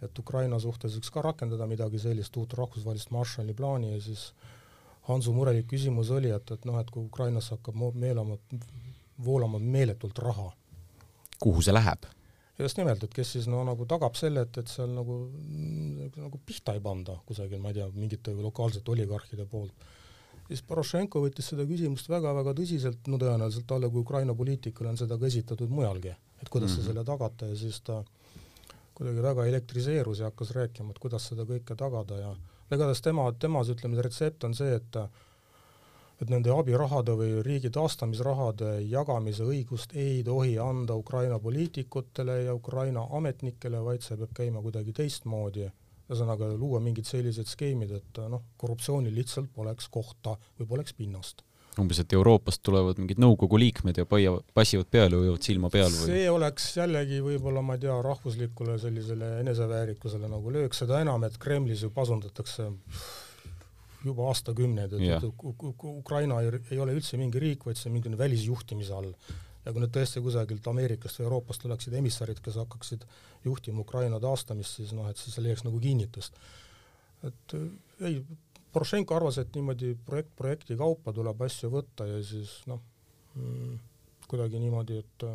et 0.01 0.19
Ukraina 0.19 0.59
suhtes 0.59 0.93
võiks 0.97 1.09
ka 1.11 1.21
rakendada 1.23 1.65
midagi 1.65 1.99
sellist, 1.99 2.37
uut 2.37 2.53
rahvusvahelist 2.53 3.11
Marshalli 3.11 3.53
plaani 3.53 3.93
ja 3.93 4.01
siis 4.01 4.33
Hansu 5.07 5.33
murelik 5.33 5.67
küsimus 5.67 6.09
oli, 6.11 6.29
et, 6.29 6.51
et 6.51 6.65
noh, 6.65 6.77
et 6.79 6.89
kui 6.89 7.05
Ukrainas 7.05 7.49
hakkab 7.53 7.75
meelama, 7.93 8.37
voolama 9.25 9.59
meeletult 9.59 10.19
raha. 10.19 10.51
kuhu 11.39 11.61
see 11.61 11.73
läheb? 11.73 12.05
Just 12.63 12.79
nimelt, 12.79 13.03
et 13.03 13.13
kes 13.13 13.33
siis 13.35 13.49
no 13.51 13.63
nagu 13.67 13.85
tagab 13.89 14.15
selle, 14.15 14.45
et, 14.47 14.57
et 14.61 14.71
seal 14.71 14.91
nagu, 14.95 15.17
nagu 16.15 16.39
pihta 16.45 16.75
ei 16.77 16.81
panda 16.83 17.17
kusagil, 17.27 17.59
ma 17.61 17.73
ei 17.73 17.79
tea, 17.79 17.89
mingite 17.95 18.33
lokaalsete 18.37 18.91
oligarhide 18.93 19.47
poolt. 19.51 19.87
siis 20.47 20.61
Porošenko 20.61 21.23
võttis 21.23 21.51
seda 21.51 21.65
küsimust 21.67 22.09
väga-väga 22.09 22.53
tõsiselt, 22.57 23.07
no 23.11 23.19
tõenäoliselt 23.21 23.67
talle 23.67 23.89
kui 23.89 24.05
Ukraina 24.05 24.35
poliitikule 24.37 24.93
on 24.93 24.97
seda 24.97 25.17
ka 25.17 25.27
esitatud 25.27 25.69
mujalgi, 25.69 26.13
et 26.41 26.49
kuidas 26.49 26.71
mm 26.71 26.75
-hmm. 26.75 26.81
te 26.81 26.87
selle 26.87 27.03
tagate 27.03 27.49
ja 27.49 27.55
siis 27.55 27.81
ta 27.81 28.03
kuidagi 28.95 29.21
väga 29.21 29.45
elektriseerus 29.45 30.19
ja 30.19 30.31
hakkas 30.31 30.51
rääkima, 30.55 30.91
et 30.91 30.99
kuidas 30.99 31.27
seda 31.27 31.43
kõike 31.43 31.75
tagada 31.75 32.19
ja 32.19 32.35
igatahes 32.71 33.01
tema, 33.01 33.31
temas 33.39 33.69
ütleme, 33.69 34.01
retsept 34.01 34.43
on 34.43 34.53
see, 34.53 34.75
et 34.75 34.97
et 36.21 36.29
nende 36.31 36.51
abirahade 36.53 37.15
või 37.19 37.41
riigi 37.45 37.71
taastamisrahade 37.75 38.77
jagamise 38.87 39.43
õigust 39.43 39.95
ei 39.99 40.21
tohi 40.23 40.57
anda 40.61 40.95
Ukraina 40.95 41.39
poliitikutele 41.39 42.37
ja 42.45 42.53
Ukraina 42.55 43.07
ametnikele, 43.17 43.81
vaid 43.83 44.05
see 44.05 44.19
peab 44.21 44.31
käima 44.37 44.63
kuidagi 44.65 44.93
teistmoodi. 44.95 45.71
ühesõnaga 46.05 46.51
luua 46.53 46.79
mingid 46.79 47.07
sellised 47.09 47.49
skeemid, 47.49 47.91
et 47.91 48.19
noh, 48.29 48.43
korruptsioonil 48.61 49.15
lihtsalt 49.15 49.49
poleks 49.53 49.87
kohta 49.89 50.37
või 50.59 50.67
poleks 50.67 50.93
pinnast 50.93 51.41
umbes, 51.81 51.99
et 51.99 52.13
Euroopast 52.15 52.61
tulevad 52.63 52.99
mingid 53.01 53.19
nõukogu 53.19 53.59
liikmed 53.59 53.97
ja 53.99 54.05
paia, 54.07 54.35
passivad 54.55 54.87
peale, 54.91 55.17
hoiavad 55.19 55.43
silma 55.43 55.71
peal 55.73 55.91
või? 55.91 56.07
see 56.07 56.29
oleks 56.31 56.69
jällegi 56.77 57.19
võib-olla, 57.25 57.63
ma 57.65 57.75
ei 57.75 57.83
tea, 57.83 57.95
rahvuslikule 58.05 58.77
sellisele 58.79 59.31
eneseväärikusele 59.41 60.29
nagu 60.31 60.53
löök, 60.55 60.77
seda 60.77 61.01
enam, 61.03 61.25
et 61.27 61.35
Kremlis 61.41 61.83
ju 61.83 61.91
pasundatakse 61.95 62.69
juba 64.05 64.29
aastakümneid, 64.29 64.93
et 64.93 65.03
yeah. 65.05 65.25
Ukraina 65.89 66.39
ei, 66.43 66.61
ei 66.71 66.79
ole 66.81 66.95
üldse 66.97 67.17
mingi 67.21 67.41
riik, 67.41 67.65
vaid 67.65 67.79
see 67.79 67.89
on 67.89 67.97
mingi 67.97 68.17
välisjuhtimise 68.17 68.95
all. 68.95 69.11
ja 69.65 69.73
kui 69.73 69.81
nüüd 69.81 69.93
tõesti 69.95 70.21
kusagilt 70.21 70.67
Ameerikast 70.69 71.17
või 71.19 71.25
Euroopast 71.25 71.63
tuleksid 71.63 71.93
emissarid, 71.97 72.37
kes 72.45 72.59
hakkaksid 72.61 73.05
juhtima 73.47 73.81
Ukraina 73.81 74.19
taastamist, 74.21 74.77
siis 74.77 74.91
noh, 74.93 75.07
et 75.09 75.17
siis 75.17 75.33
see 75.33 75.45
leiaks 75.45 75.65
nagu 75.65 75.79
kinnitust. 75.81 76.37
et 77.25 77.57
ei, 78.01 78.21
Porošenko 78.75 79.15
arvas, 79.15 79.37
et 79.39 79.53
niimoodi 79.55 79.93
projekt 80.05 80.33
projekti 80.35 80.75
kaupa 80.75 81.13
tuleb 81.15 81.41
asju 81.47 81.69
võtta 81.71 82.05
ja 82.09 82.17
siis 82.27 82.57
noh 82.67 82.81
mm,, 83.35 83.77
kuidagi 84.27 84.59
niimoodi, 84.59 84.97
et 84.99 85.27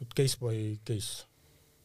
et 0.00 0.14
case 0.16 0.38
by 0.40 0.78
case 0.86 1.26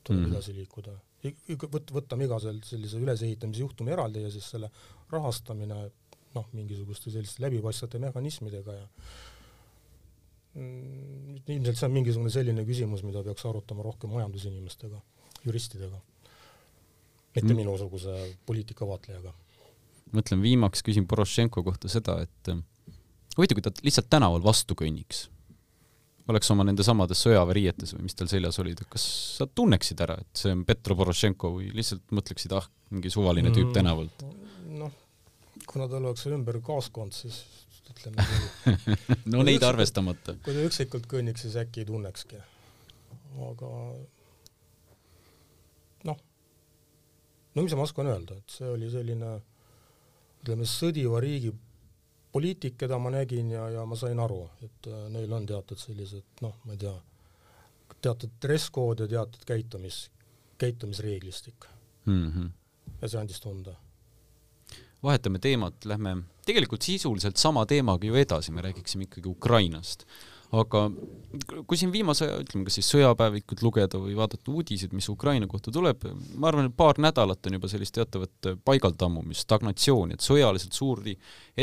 tuleb 0.04 0.22
mm 0.22 0.26
-hmm. 0.26 0.34
edasi 0.34 0.56
liikuda. 0.56 0.92
Võt-, 1.32 1.94
võtame 1.96 2.28
iga 2.28 2.40
sel-, 2.44 2.64
sellise 2.66 3.00
ülesehitamise 3.02 3.64
juhtumi 3.64 3.94
eraldi 3.96 4.26
ja 4.26 4.32
siis 4.34 4.50
selle 4.56 4.72
rahastamine 5.14 5.80
noh, 6.36 6.50
mingisuguste 6.56 7.14
selliste 7.14 7.44
läbipaistvate 7.46 8.02
mehhanismidega 8.04 8.76
ja 8.76 8.84
mm, 10.60 11.46
ilmselt 11.46 11.80
see 11.80 11.88
on 11.88 11.96
mingisugune 11.96 12.34
selline 12.34 12.68
küsimus, 12.68 13.06
mida 13.08 13.24
peaks 13.24 13.48
arutama 13.48 13.86
rohkem 13.86 14.12
majandusinimestega, 14.18 15.00
juristidega, 15.46 16.02
mitte 17.38 17.50
mm. 17.52 17.58
minusuguse 17.64 18.20
poliitikavaatlejaga 18.50 19.34
mõtlen 20.16 20.44
viimaks, 20.44 20.84
küsin 20.86 21.08
Porošenko 21.10 21.64
kohta 21.66 21.90
seda, 21.92 22.20
et 22.26 22.52
huvitav, 23.36 23.58
kui 23.58 23.66
ta 23.66 23.74
lihtsalt 23.86 24.10
tänaval 24.12 24.44
vastu 24.44 24.78
kõnniks, 24.78 25.26
oleks 26.32 26.50
oma 26.54 26.66
nendesamades 26.66 27.22
sõjaväeriietes 27.26 27.94
või 27.96 28.08
mis 28.08 28.18
tal 28.18 28.30
seljas 28.32 28.58
olid, 28.62 28.82
kas 28.90 29.06
sa 29.38 29.48
tunneksid 29.48 30.02
ära, 30.06 30.18
et 30.22 30.42
see 30.42 30.54
on 30.56 30.64
Petro 30.68 30.98
Porošenko 30.98 31.52
või 31.58 31.70
lihtsalt 31.76 32.16
mõtleksid, 32.16 32.56
ah, 32.58 32.66
mingi 32.94 33.12
suvaline 33.14 33.52
tüüp 33.54 33.70
mm, 33.70 33.76
tänavalt? 33.78 34.26
noh, 34.76 34.96
kuna 35.70 35.88
tal 35.92 36.10
oleks 36.10 36.26
ümber 36.32 36.60
kaaskond, 36.66 37.14
siis 37.16 37.44
ütleme 37.94 38.26
no 39.32 39.44
neid 39.44 39.60
üksikult, 39.60 39.70
arvestamata. 39.70 40.38
kui 40.46 40.58
ta 40.58 40.66
üksikult 40.66 41.10
kõnniks, 41.12 41.46
siis 41.46 41.58
äkki 41.62 41.84
ei 41.84 41.90
tunnekski. 41.90 42.42
aga 43.50 43.72
noh, 46.10 46.24
no 47.54 47.68
mis 47.68 47.78
ma 47.78 47.86
oskan 47.86 48.10
öelda, 48.10 48.40
et 48.42 48.58
see 48.58 48.72
oli 48.72 48.90
selline 48.94 49.38
ütleme, 50.42 50.66
sõdiva 50.70 51.22
riigi 51.22 51.54
poliitik, 52.36 52.76
keda 52.78 53.00
ma 53.00 53.14
nägin 53.14 53.54
ja, 53.54 53.70
ja 53.72 53.86
ma 53.88 53.96
sain 53.96 54.20
aru, 54.20 54.42
et 54.66 54.90
äh, 54.92 55.06
neil 55.14 55.32
on 55.34 55.46
teatud 55.48 55.80
sellised 55.80 56.44
noh, 56.44 56.58
ma 56.68 56.76
ei 56.76 56.82
tea, 56.82 56.94
teatud 58.04 58.36
dress 58.44 58.72
code 58.76 59.06
ja 59.06 59.12
teatud 59.14 59.48
käitumis, 59.48 60.10
käitumisreeglistik 60.60 61.68
mm. 62.06 62.32
-hmm. 62.32 62.50
ja 63.02 63.10
see 63.10 63.22
andis 63.22 63.40
tunda. 63.42 63.76
vahetame 65.04 65.40
teemat, 65.40 65.86
lähme 65.86 66.18
tegelikult 66.46 66.82
sisuliselt 66.82 67.38
sama 67.38 67.66
teemaga 67.66 68.08
ju 68.08 68.16
edasi, 68.16 68.52
me 68.52 68.62
räägiksime 68.62 69.08
ikkagi 69.08 69.30
Ukrainast 69.30 70.06
aga 70.54 70.86
kui 71.68 71.78
siin 71.80 71.92
viimase, 71.94 72.28
ütleme, 72.44 72.66
kas 72.68 72.78
siis 72.80 72.90
sõjapäevikut 72.94 73.64
lugeda 73.66 74.00
või 74.02 74.16
vaadata 74.18 74.52
uudiseid, 74.54 74.94
mis 74.96 75.10
Ukraina 75.12 75.50
kohta 75.52 75.74
tuleb, 75.74 76.08
ma 76.40 76.50
arvan, 76.52 76.70
et 76.70 76.78
paar 76.78 77.00
nädalat 77.02 77.48
on 77.48 77.58
juba 77.58 77.70
sellist 77.72 77.96
teatavat 77.98 78.52
paigaltammumist, 78.66 79.46
stagnatsiooni, 79.48 80.16
et 80.16 80.26
sõjaliselt 80.26 80.78
suuri 80.78 81.16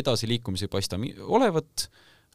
edasiliikumisi 0.02 0.68
ei 0.68 0.72
paista 0.72 0.98
olevat, 1.24 1.86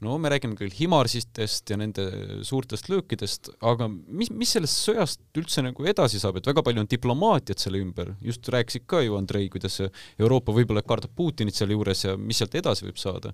no 0.05 0.17
me 0.21 0.29
räägime 0.29 0.57
küll 0.57 0.73
Himarsistest 0.77 1.73
ja 1.73 1.77
nende 1.79 2.07
suurtest 2.45 2.89
löökidest, 2.91 3.51
aga 3.65 3.89
mis, 3.89 4.29
mis 4.29 4.55
sellest 4.57 4.81
sõjast 4.89 5.23
üldse 5.37 5.63
nagu 5.65 5.87
edasi 5.89 6.21
saab, 6.21 6.39
et 6.39 6.49
väga 6.49 6.63
palju 6.65 6.83
on 6.83 6.89
diplomaatiat 6.89 7.61
selle 7.61 7.81
ümber, 7.81 8.13
just 8.25 8.49
rääkisid 8.53 8.85
ka 8.89 9.01
ju, 9.05 9.17
Andrei, 9.19 9.49
kuidas 9.53 9.79
Euroopa 10.17 10.55
võib-olla 10.55 10.85
kardab 10.85 11.15
Putinit 11.17 11.57
sealjuures 11.57 12.05
ja 12.05 12.17
mis 12.17 12.41
sealt 12.41 12.57
edasi 12.61 12.87
võib 12.89 13.01
saada 13.01 13.33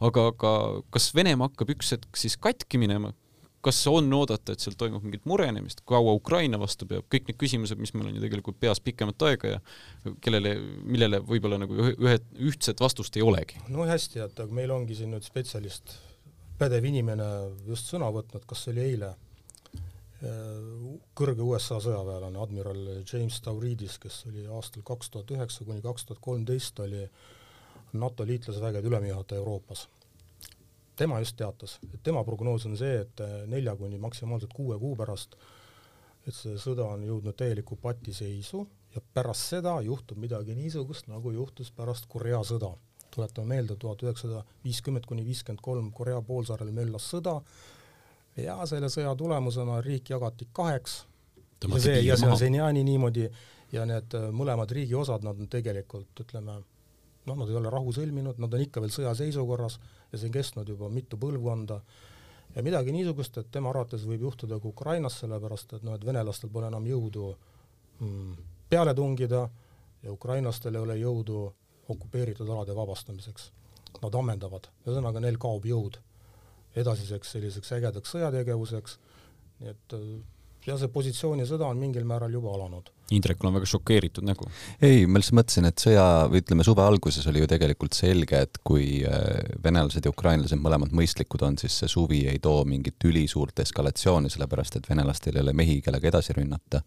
aga, 0.00 0.28
aga 0.32 0.54
kas 0.94 1.10
Venemaa 1.14 1.50
hakkab 1.50 1.74
üks 1.76 1.94
hetk 1.94 2.18
siis 2.18 2.36
katki 2.40 2.80
minema, 2.80 3.12
kas 3.64 3.80
on 3.88 4.12
oodata, 4.12 4.52
et 4.52 4.62
seal 4.62 4.76
toimub 4.78 5.04
mingit 5.06 5.24
murenemist, 5.28 5.80
kaua 5.88 6.12
Ukraina 6.16 6.58
vastu 6.60 6.88
peab, 6.88 7.06
kõik 7.12 7.30
need 7.30 7.38
küsimused, 7.40 7.80
mis 7.80 7.94
meil 7.96 8.10
on 8.10 8.18
ju 8.18 8.24
tegelikult 8.24 8.58
peas 8.60 8.80
pikemat 8.84 9.24
aega 9.30 9.54
ja 9.54 9.60
kellele, 10.24 10.56
millele 10.84 11.22
võib-olla 11.24 11.58
nagu 11.62 11.78
ühe, 11.94 12.16
ühtset 12.50 12.82
vastust 12.84 13.16
ei 13.16 13.24
olegi? 13.24 13.60
no 13.72 13.86
hästi, 13.88 14.24
et 14.26 14.42
aga 14.44 14.60
meil 14.60 14.74
ongi 14.74 14.98
siin 14.98 15.14
nüüd 15.14 15.24
spetsialist, 15.24 15.96
pädev 16.60 16.84
inimene 16.90 17.28
just 17.68 17.88
sõna 17.92 18.10
võtnud, 18.14 18.44
kas 18.48 18.66
see 18.66 18.74
oli 18.74 18.84
eile, 18.90 19.14
kõrge 21.18 21.44
USA 21.44 21.80
sõjaväelane, 21.82 22.40
admiral 22.40 22.82
James 23.04 23.40
Stavridis, 23.40 23.98
kes 24.00 24.22
oli 24.30 24.46
aastal 24.46 24.84
kaks 24.86 25.10
tuhat 25.12 25.32
üheksa 25.34 25.66
kuni 25.66 25.82
kaks 25.84 26.06
tuhat 26.08 26.22
kolmteist 26.24 26.80
oli 26.84 27.02
NATO 27.94 28.26
liitlasvägede 28.26 28.88
ülemjuhataja 28.88 29.38
Euroopas. 29.38 29.88
tema 30.96 31.18
just 31.18 31.36
teatas, 31.36 31.78
et 31.94 32.02
tema 32.02 32.24
prognoos 32.24 32.66
on 32.66 32.76
see, 32.78 33.00
et 33.00 33.20
nelja 33.50 33.76
kuni 33.76 33.98
maksimaalselt 33.98 34.52
kuue 34.54 34.78
kuu 34.78 34.96
pärast 34.96 35.34
et 36.28 36.36
see 36.36 36.56
sõda 36.60 36.86
on 36.94 37.04
jõudnud 37.04 37.36
täielikku 37.36 37.76
patiseisu 37.80 38.64
ja 38.94 39.02
pärast 39.16 39.50
seda 39.52 39.74
juhtub 39.84 40.20
midagi 40.22 40.56
niisugust, 40.56 41.08
nagu 41.12 41.32
juhtus 41.34 41.70
pärast 41.74 42.08
Korea 42.08 42.42
sõda. 42.44 42.74
tuletame 43.14 43.54
meelde, 43.54 43.76
tuhat 43.78 44.00
üheksasada 44.02 44.40
viiskümmend 44.64 45.04
kuni 45.06 45.22
viiskümmend 45.24 45.60
kolm 45.62 45.92
Korea 45.94 46.20
poolsaarel 46.22 46.72
möllas 46.74 47.04
sõda 47.12 47.36
ja 48.36 48.56
selle 48.66 48.88
sõja 48.90 49.12
tulemusena 49.14 49.80
riik 49.80 50.10
jagati 50.10 50.48
kaheks 50.52 51.04
ja 51.62 51.78
see, 51.78 52.00
ja 52.02 52.16
see 52.16 52.28
on 52.28 52.38
seniajani 52.38 52.82
niimoodi 52.84 53.28
ja 53.72 53.84
need 53.86 54.16
mõlemad 54.34 54.70
riigi 54.74 54.94
osad, 54.94 55.22
nad 55.22 55.38
on 55.38 55.48
tegelikult 55.48 56.24
ütleme, 56.24 56.58
noh, 57.26 57.36
nad 57.38 57.50
ei 57.50 57.58
ole 57.58 57.70
rahu 57.72 57.92
sõlminud, 57.94 58.40
nad 58.42 58.54
on 58.54 58.64
ikka 58.64 58.82
veel 58.84 58.92
sõjaseisukorras 58.94 59.78
ja 60.12 60.18
see 60.18 60.28
on 60.28 60.34
kestnud 60.34 60.68
juba 60.68 60.90
mitu 60.92 61.18
põlvkonda 61.20 61.80
ja 62.54 62.62
midagi 62.62 62.94
niisugust, 62.94 63.38
et 63.40 63.50
tema 63.52 63.72
arvates 63.72 64.04
võib 64.06 64.28
juhtuda 64.28 64.60
ka 64.60 64.70
Ukrainas, 64.70 65.18
sellepärast 65.22 65.76
et 65.78 65.86
noh, 65.86 65.96
et 65.96 66.06
venelastel 66.06 66.52
pole 66.52 66.70
enam 66.70 66.86
jõudu 66.86 67.32
mm, 68.00 68.32
peale 68.70 68.94
tungida 68.94 69.44
ja 70.04 70.12
ukrainlastel 70.12 70.74
ei 70.74 70.84
ole 70.86 70.98
jõudu 71.00 71.44
okupeeritud 71.88 72.48
alade 72.48 72.76
vabastamiseks. 72.76 73.50
Nad 74.02 74.14
ammendavad, 74.18 74.68
ühesõnaga 74.84 75.20
neil 75.22 75.36
kaob 75.40 75.66
jõud 75.68 76.00
edasiseks 76.76 77.36
selliseks 77.36 77.72
ägedaks 77.76 78.14
sõjategevuseks, 78.14 78.96
nii 79.60 79.70
et 79.70 79.94
ja 80.66 80.76
see 80.80 80.90
positsioonisõda 80.90 81.68
on 81.68 81.80
mingil 81.80 82.06
määral 82.08 82.32
juba 82.34 82.54
alanud. 82.56 82.90
Indrekul 83.12 83.50
on 83.50 83.58
väga 83.58 83.66
šokeeritud 83.68 84.24
nägu. 84.24 84.46
ei, 84.80 85.04
ma 85.06 85.20
lihtsalt 85.20 85.36
mõtlesin, 85.36 85.68
et 85.68 85.82
sõja 85.82 86.04
või 86.32 86.40
ütleme, 86.40 86.64
suve 86.64 86.84
alguses 86.86 87.26
oli 87.28 87.42
ju 87.42 87.48
tegelikult 87.50 87.96
selge, 87.96 88.40
et 88.46 88.60
kui 88.64 89.02
äh, 89.04 89.42
venelased 89.64 90.06
ja 90.06 90.12
ukrainlased 90.12 90.60
mõlemad 90.60 90.94
mõistlikud 90.96 91.44
on, 91.44 91.58
siis 91.60 91.76
see 91.82 91.90
suvi 91.92 92.22
ei 92.30 92.40
too 92.40 92.62
mingit 92.68 93.04
ülisuurt 93.04 93.60
eskalatsiooni, 93.60 94.32
sellepärast 94.32 94.80
et 94.80 94.88
venelastel 94.88 95.36
ei 95.36 95.44
ole 95.44 95.52
mehi, 95.52 95.82
kellega 95.84 96.08
edasi 96.14 96.36
rünnata. 96.38 96.80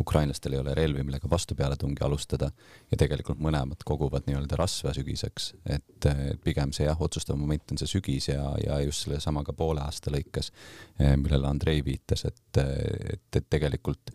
Ukrainlastel 0.00 0.52
ei 0.52 0.58
ole 0.58 0.74
relvi, 0.74 1.04
millega 1.06 1.30
vastupealetungi 1.30 2.02
alustada. 2.02 2.48
Ja 2.90 2.98
tegelikult 2.98 3.38
mõlemad 3.38 3.84
koguvad 3.86 4.26
nii-öelda 4.26 4.58
rasva 4.58 4.90
sügiseks, 4.92 5.52
et 5.70 6.08
pigem 6.44 6.74
see 6.74 6.88
jah, 6.88 7.00
otsustav 7.00 7.38
moment 7.38 7.72
on 7.72 7.78
see 7.78 7.92
sügis 7.92 8.28
ja, 8.32 8.42
ja 8.58 8.80
just 8.82 9.06
sellesama 9.06 9.46
ka 9.46 9.54
poole 9.56 9.84
aasta 9.86 10.10
lõikes, 10.12 10.50
eh, 10.98 11.14
millele 11.16 11.46
Andrei 11.48 11.84
viitas, 11.86 12.26
et, 12.26 12.42
et, 12.58 13.28
et 13.38 13.46
tegelikult 13.48 14.10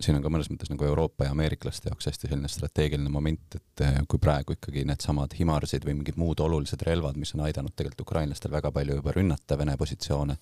siin 0.00 0.16
on 0.18 0.22
ka 0.22 0.30
mõnes 0.30 0.48
mõttes 0.50 0.70
nagu 0.70 0.86
Euroopa 0.86 1.26
ja 1.26 1.34
ameeriklaste 1.34 1.90
jaoks 1.90 2.06
hästi 2.10 2.30
selline 2.30 2.50
strateegiline 2.50 3.10
moment, 3.10 3.58
et 3.58 3.84
eh, 3.84 4.00
kui 4.08 4.20
praegu 4.22 4.54
ikkagi 4.54 4.84
needsamad 4.88 5.34
HIMARS-id 5.38 5.86
või 5.86 5.98
mingid 6.00 6.18
muud 6.20 6.40
olulised 6.44 6.82
relvad, 6.86 7.18
mis 7.18 7.34
on 7.34 7.44
aidanud 7.46 7.74
tegelikult 7.74 8.06
ukrainlastel 8.06 8.54
väga 8.54 8.72
palju 8.74 9.00
juba 9.00 9.14
rünnata 9.16 9.58
Vene 9.58 9.76
positsioone, 9.80 10.38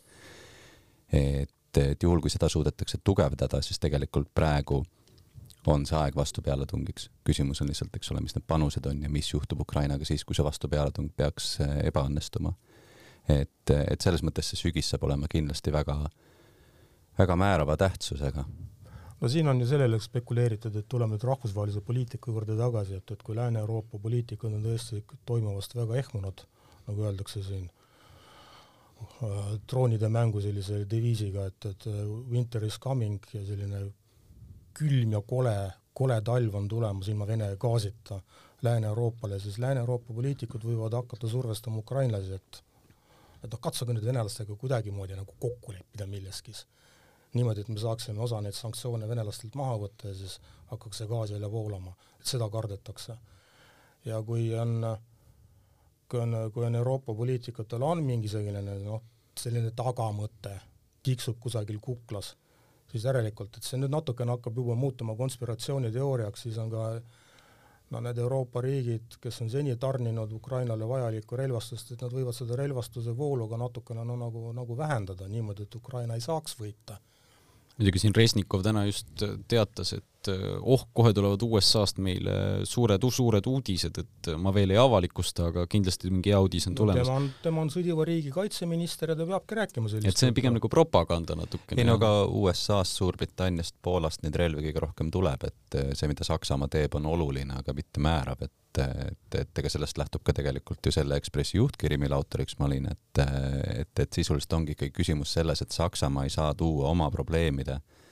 et 1.13 1.53
et, 1.77 2.03
juhul, 2.03 2.23
kui 2.25 2.33
seda 2.33 2.49
suudetakse 2.49 3.03
tugevdada, 3.05 3.59
siis 3.61 3.77
tegelikult 3.77 4.31
praegu 4.35 4.79
on 5.69 5.83
see 5.85 5.99
aeg 5.99 6.15
vastupealetungiks. 6.17 7.11
küsimus 7.27 7.61
on 7.61 7.69
lihtsalt, 7.69 7.97
eks 7.99 8.11
ole, 8.15 8.23
mis 8.25 8.33
need 8.33 8.47
panused 8.49 8.87
on 8.87 9.03
ja 9.03 9.11
mis 9.13 9.29
juhtub 9.33 9.61
Ukrainaga 9.61 10.05
siis, 10.09 10.25
kui 10.25 10.33
see 10.35 10.47
vastupealetung 10.47 11.11
peaks 11.17 11.59
eh, 11.61 11.75
ebaõnnestuma. 11.91 12.55
et, 13.29 13.71
et 13.77 14.01
selles 14.01 14.23
mõttes 14.23 14.49
see 14.49 14.61
sügis 14.61 14.89
saab 14.89 15.05
olema 15.05 15.29
kindlasti 15.29 15.73
väga, 15.75 15.99
väga 17.19 17.37
määrava 17.37 17.77
tähtsusega 17.77 18.47
no 19.21 19.29
siin 19.33 19.49
on 19.49 19.61
ju 19.61 19.67
sellele 19.67 20.01
spekuleeritud, 20.03 20.77
et 20.77 20.89
tuleme 20.89 21.17
nüüd 21.17 21.25
rahvusvahelise 21.25 21.81
poliitika 21.85 22.33
juurde 22.33 22.57
tagasi, 22.59 23.01
et, 23.01 23.11
et 23.11 23.23
kui 23.23 23.37
Lääne-Euroopa 23.37 23.99
poliitikud 24.03 24.53
on 24.53 24.65
tõesti 24.65 25.03
toimuvast 25.27 25.77
väga 25.79 25.97
ehmunud, 26.03 26.45
nagu 26.89 27.07
öeldakse 27.09 27.43
siin, 27.47 27.69
troonide 29.69 30.09
mängu 30.13 30.41
sellise 30.45 30.83
deviisiga, 30.89 31.47
et, 31.51 31.69
et 31.71 31.89
uh, 31.91 32.03
winter 32.33 32.65
is 32.65 32.79
coming 32.81 33.21
ja 33.33 33.43
selline 33.45 33.83
külm 34.77 35.13
ja 35.17 35.23
kole, 35.25 35.57
kole 35.97 36.21
talv 36.25 36.57
on 36.57 36.69
tulemas 36.69 37.09
ilma 37.09 37.27
Vene 37.29 37.51
gaasita 37.61 38.21
Lääne-Euroopale, 38.63 39.41
siis 39.41 39.59
Lääne-Euroopa 39.61 40.15
poliitikud 40.15 40.65
võivad 40.65 40.97
hakata 40.97 41.29
survestama 41.29 41.81
ukrainlasi, 41.85 42.41
et 42.41 42.63
et 43.45 43.53
noh, 43.53 43.61
katsuge 43.63 43.95
nüüd 43.95 44.07
venelastega 44.07 44.57
kuidagimoodi 44.59 45.15
nagu 45.15 45.35
kokku 45.39 45.75
leppida 45.77 46.07
milleski. 46.11 46.55
Niimoodi, 47.35 47.61
et 47.61 47.69
me 47.69 47.79
saaksime 47.79 48.23
osa 48.23 48.41
neid 48.41 48.55
sanktsioone 48.55 49.09
venelastelt 49.09 49.55
maha 49.55 49.77
võtta 49.83 50.13
ja 50.13 50.15
siis 50.15 50.39
hakkaks 50.71 51.03
see 51.03 51.11
gaas 51.11 51.31
jälle 51.31 51.51
voolama, 51.51 51.93
et 52.21 52.27
seda 52.27 52.49
kardetakse. 52.51 53.17
ja 54.05 54.23
kui 54.23 54.55
on 54.55 54.97
kui 56.09 56.21
on, 56.21 56.35
kui 56.55 56.65
on 56.65 56.75
Euroopa 56.75 57.15
poliitikutel 57.15 57.83
on 57.83 58.03
mingisugune 58.05 58.63
noh, 58.63 59.03
selline 59.39 59.73
tagamõte, 59.77 60.55
tiksub 61.03 61.39
kusagil 61.43 61.79
kuklas, 61.83 62.35
siis 62.91 63.05
järelikult, 63.05 63.57
et 63.57 63.67
see 63.67 63.81
nüüd 63.81 63.93
natukene 63.95 64.37
hakkab 64.37 64.57
juba 64.63 64.77
muutuma 64.79 65.17
konspiratsiooniteooriaks, 65.19 66.47
siis 66.47 66.59
on 66.63 66.71
ka 66.71 66.87
no 67.91 68.03
need 68.03 68.19
Euroopa 68.19 68.63
riigid, 68.63 69.19
kes 69.23 69.43
on 69.43 69.51
seni 69.51 69.77
tarninud 69.83 70.33
Ukrainale 70.33 70.89
vajalikku 70.89 71.39
relvastust, 71.39 71.93
et 71.93 72.07
nad 72.07 72.15
võivad 72.15 72.35
seda 72.35 72.59
relvastuse 72.59 73.15
voolu 73.17 73.49
ka 73.51 73.59
natukene 73.61 74.07
no 74.07 74.17
nagu, 74.19 74.51
nagu 74.55 74.79
vähendada 74.79 75.29
niimoodi, 75.31 75.67
et 75.67 75.79
Ukraina 75.83 76.15
ei 76.15 76.25
saaks 76.25 76.59
võita 76.59 76.99
muidugi 77.79 78.03
siin 78.03 78.17
Resnikov 78.17 78.65
täna 78.65 78.87
just 78.89 79.25
teatas, 79.49 79.93
et 79.99 80.05
eh, 80.33 80.45
oh, 80.61 80.87
kohe 80.97 81.13
tulevad 81.17 81.43
USA-st 81.47 82.01
meile 82.05 82.35
suured, 82.69 83.07
suured 83.17 83.49
uudised, 83.51 84.01
et 84.03 84.31
ma 84.41 84.53
veel 84.55 84.75
ei 84.75 84.81
avalikusta, 84.81 85.51
aga 85.53 85.67
kindlasti 85.71 86.11
mingi 86.13 86.33
hea 86.35 86.41
uudis 86.43 86.69
on 86.71 86.77
tulemas 86.79 87.07
no,. 87.07 87.15
tema 87.15 87.21
on, 87.21 87.31
tema 87.45 87.65
on 87.65 87.73
sõdiva 87.73 88.07
riigi 88.09 88.33
kaitseminister 88.35 89.13
ja 89.13 89.19
ta 89.19 89.29
peabki 89.29 89.59
rääkima 89.61 89.93
sellist 89.93 90.11
et 90.11 90.21
see 90.21 90.31
on 90.31 90.37
pigem 90.37 90.57
nagu 90.57 90.71
propaganda 90.73 91.39
natukene. 91.39 91.81
ei 91.81 91.89
no 91.89 91.97
aga 92.01 92.13
USA-st, 92.27 93.01
Suurbritanniast, 93.01 93.77
Poolast 93.83 94.23
neid 94.25 94.39
relvi 94.39 94.69
kõige 94.69 94.85
rohkem 94.87 95.11
tuleb, 95.15 95.49
et 95.49 95.81
eh, 95.81 95.91
see, 95.99 96.11
mida 96.11 96.27
Saksamaa 96.27 96.71
teeb, 96.73 96.97
on 96.99 97.11
oluline, 97.11 97.61
aga 97.63 97.77
mitte 97.77 98.03
määrav, 98.03 98.47
et 98.47 98.55
et, 98.77 99.35
et 99.41 99.59
ega 99.63 99.71
sellest 99.73 99.97
lähtub 99.97 100.21
ka 100.21 100.35
tegelikult 100.37 100.85
ju 100.85 100.91
selle 100.93 101.17
Ekspressi 101.17 101.57
juhtkiri, 101.57 101.97
mille 101.97 102.13
autoriks 102.13 102.59
ma 102.61 102.67
olin, 102.67 102.91
et, 102.93 103.21
et, 103.73 104.03
et 104.05 104.19
sisuliselt 104.19 104.53
ongi 104.53 104.75
ikkagi 104.77 104.93
küsimus 104.99 105.33
selles, 105.33 105.63
et 105.65 105.73
Saksamaa 105.73 106.27
ei 106.27 106.35
saa 106.35 106.51
tuua 106.53 106.91
oma 106.91 107.07
probleemide 107.15 107.79
äh, 107.79 108.06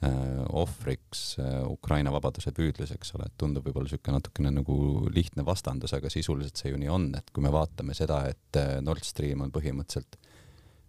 ohvriks 0.00 1.36
äh, 1.38 1.60
Ukraina 1.68 2.12
vabaduse 2.12 2.52
püüdlus, 2.56 2.94
eks 2.94 3.14
ole, 3.18 3.26
et 3.28 3.36
tundub 3.38 3.66
võib-olla 3.66 3.84
niisugune 3.84 4.16
natukene 4.16 4.52
nagu 4.54 4.76
lihtne 5.12 5.44
vastandus, 5.44 5.92
aga 5.96 6.08
sisuliselt 6.12 6.56
see 6.56 6.72
ju 6.72 6.80
nii 6.80 6.88
on, 6.88 7.10
et 7.18 7.28
kui 7.34 7.44
me 7.44 7.52
vaatame 7.52 7.94
seda, 7.96 8.22
et 8.32 8.56
äh, 8.56 8.78
Nord 8.84 9.04
Stream 9.04 9.44
on 9.44 9.52
põhimõtteliselt 9.52 10.16